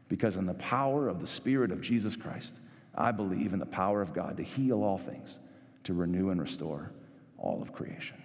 Because 0.09 0.37
in 0.37 0.47
the 0.47 0.55
power 0.55 1.09
of 1.09 1.21
the 1.21 1.27
Spirit 1.27 1.73
of 1.73 1.81
Jesus 1.81 2.15
Christ, 2.15 2.55
I 2.95 3.11
believe 3.11 3.53
in 3.53 3.59
the 3.59 3.67
power 3.67 4.01
of 4.01 4.13
God 4.13 4.37
to 4.37 4.43
heal 4.43 4.83
all 4.83 4.99
things, 4.99 5.41
to 5.85 5.95
renew 5.95 6.31
and 6.31 6.41
restore 6.41 6.93
all 7.39 7.61
of 7.61 7.73
creation. 7.73 8.17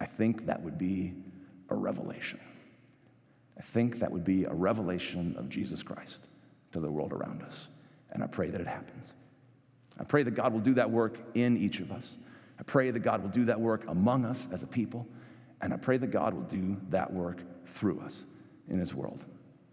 I 0.00 0.06
think 0.06 0.46
that 0.46 0.62
would 0.62 0.78
be 0.78 1.14
a 1.68 1.74
revelation. 1.74 2.40
I 3.58 3.62
think 3.62 3.98
that 3.98 4.10
would 4.10 4.24
be 4.24 4.44
a 4.44 4.52
revelation 4.52 5.34
of 5.36 5.48
Jesus 5.48 5.82
Christ 5.82 6.28
to 6.72 6.80
the 6.80 6.90
world 6.90 7.12
around 7.12 7.42
us. 7.42 7.68
And 8.12 8.22
I 8.22 8.26
pray 8.26 8.48
that 8.48 8.60
it 8.60 8.66
happens. 8.66 9.12
I 9.98 10.04
pray 10.04 10.22
that 10.22 10.32
God 10.32 10.52
will 10.52 10.60
do 10.60 10.74
that 10.74 10.90
work 10.90 11.18
in 11.34 11.56
each 11.56 11.80
of 11.80 11.92
us. 11.92 12.16
I 12.58 12.62
pray 12.62 12.90
that 12.90 13.00
God 13.00 13.22
will 13.22 13.30
do 13.30 13.46
that 13.46 13.60
work 13.60 13.84
among 13.88 14.24
us 14.24 14.46
as 14.52 14.62
a 14.62 14.66
people. 14.66 15.06
And 15.60 15.72
I 15.72 15.76
pray 15.76 15.98
that 15.98 16.10
God 16.10 16.34
will 16.34 16.42
do 16.42 16.76
that 16.90 17.12
work 17.12 17.40
through 17.66 18.00
us 18.00 18.24
in 18.68 18.78
His 18.78 18.94
world. 18.94 19.24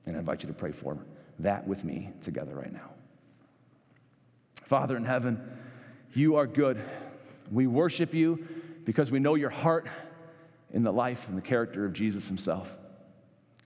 And 0.05 0.15
I 0.15 0.19
invite 0.19 0.43
you 0.43 0.47
to 0.47 0.53
pray 0.53 0.71
for 0.71 0.97
that 1.39 1.67
with 1.67 1.83
me 1.83 2.11
together 2.21 2.55
right 2.55 2.71
now. 2.71 2.89
Father 4.63 4.97
in 4.97 5.05
heaven, 5.05 5.41
you 6.13 6.35
are 6.35 6.47
good. 6.47 6.81
We 7.51 7.67
worship 7.67 8.13
you 8.13 8.45
because 8.85 9.11
we 9.11 9.19
know 9.19 9.35
your 9.35 9.49
heart 9.49 9.87
in 10.73 10.83
the 10.83 10.91
life 10.91 11.29
and 11.29 11.37
the 11.37 11.41
character 11.41 11.85
of 11.85 11.93
Jesus 11.93 12.27
himself. 12.27 12.73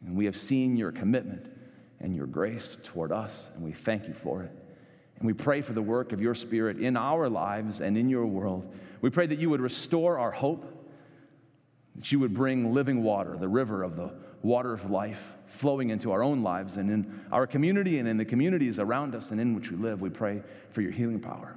And 0.06 0.16
we 0.16 0.26
have 0.26 0.38
seen 0.38 0.76
your 0.76 0.92
commitment 0.92 1.46
and 2.00 2.16
your 2.16 2.26
grace 2.28 2.78
toward 2.84 3.12
us, 3.12 3.52
and 3.56 3.64
we 3.64 3.72
thank 3.72 4.08
you 4.08 4.14
for 4.14 4.44
it. 4.44 4.52
And 5.22 5.28
we 5.28 5.34
pray 5.34 5.62
for 5.62 5.74
the 5.74 5.84
work 5.84 6.14
of 6.14 6.20
your 6.20 6.34
Spirit 6.34 6.80
in 6.80 6.98
our 6.98 7.30
lives 7.30 7.80
and 7.80 7.96
in 7.96 8.10
your 8.10 8.26
world. 8.26 8.68
We 9.02 9.12
pray 9.12 9.28
that 9.28 9.38
you 9.38 9.52
would 9.52 9.62
restore 9.62 10.18
our 10.18 10.32
hope, 10.32 10.66
that 11.94 12.12
you 12.12 12.20
would 12.20 12.34
bring 12.34 12.74
living 12.74 13.04
water, 13.04 13.38
the 13.38 13.48
river 13.48 13.84
of 13.84 13.96
the 13.96 14.12
water 14.42 14.74
of 14.74 14.90
life, 14.90 15.38
flowing 15.46 15.92
into 15.92 16.12
our 16.12 16.24
own 16.24 16.42
lives 16.42 16.78
and 16.78 16.90
in 16.90 17.22
our 17.32 17.46
community 17.46 18.00
and 18.00 18.08
in 18.08 18.18
the 18.18 18.26
communities 18.26 18.80
around 18.80 19.14
us 19.14 19.30
and 19.30 19.40
in 19.40 19.54
which 19.54 19.70
we 19.70 19.78
live. 19.78 20.02
We 20.02 20.10
pray 20.10 20.42
for 20.72 20.82
your 20.82 20.92
healing 20.92 21.20
power. 21.20 21.56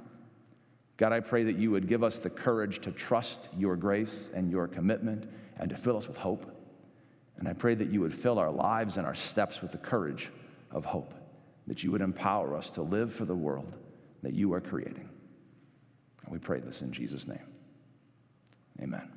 God, 0.97 1.11
I 1.11 1.19
pray 1.19 1.43
that 1.45 1.57
you 1.57 1.71
would 1.71 1.87
give 1.87 2.03
us 2.03 2.19
the 2.19 2.29
courage 2.29 2.81
to 2.81 2.91
trust 2.91 3.49
your 3.57 3.75
grace 3.75 4.29
and 4.35 4.51
your 4.51 4.67
commitment 4.67 5.27
and 5.57 5.71
to 5.71 5.75
fill 5.75 5.97
us 5.97 6.07
with 6.07 6.17
hope. 6.17 6.55
And 7.39 7.47
I 7.47 7.53
pray 7.53 7.73
that 7.73 7.89
you 7.89 7.99
would 8.01 8.13
fill 8.13 8.37
our 8.37 8.51
lives 8.51 8.97
and 8.97 9.07
our 9.07 9.15
steps 9.15 9.63
with 9.63 9.71
the 9.71 9.79
courage 9.79 10.29
of 10.69 10.85
hope 10.85 11.15
that 11.67 11.83
you 11.83 11.91
would 11.91 12.01
empower 12.01 12.55
us 12.55 12.71
to 12.71 12.81
live 12.81 13.13
for 13.13 13.25
the 13.25 13.35
world 13.35 13.73
that 14.23 14.33
you 14.33 14.53
are 14.53 14.61
creating. 14.61 15.09
And 16.23 16.33
we 16.33 16.39
pray 16.39 16.59
this 16.59 16.81
in 16.81 16.91
Jesus' 16.91 17.27
name. 17.27 17.47
Amen. 18.81 19.14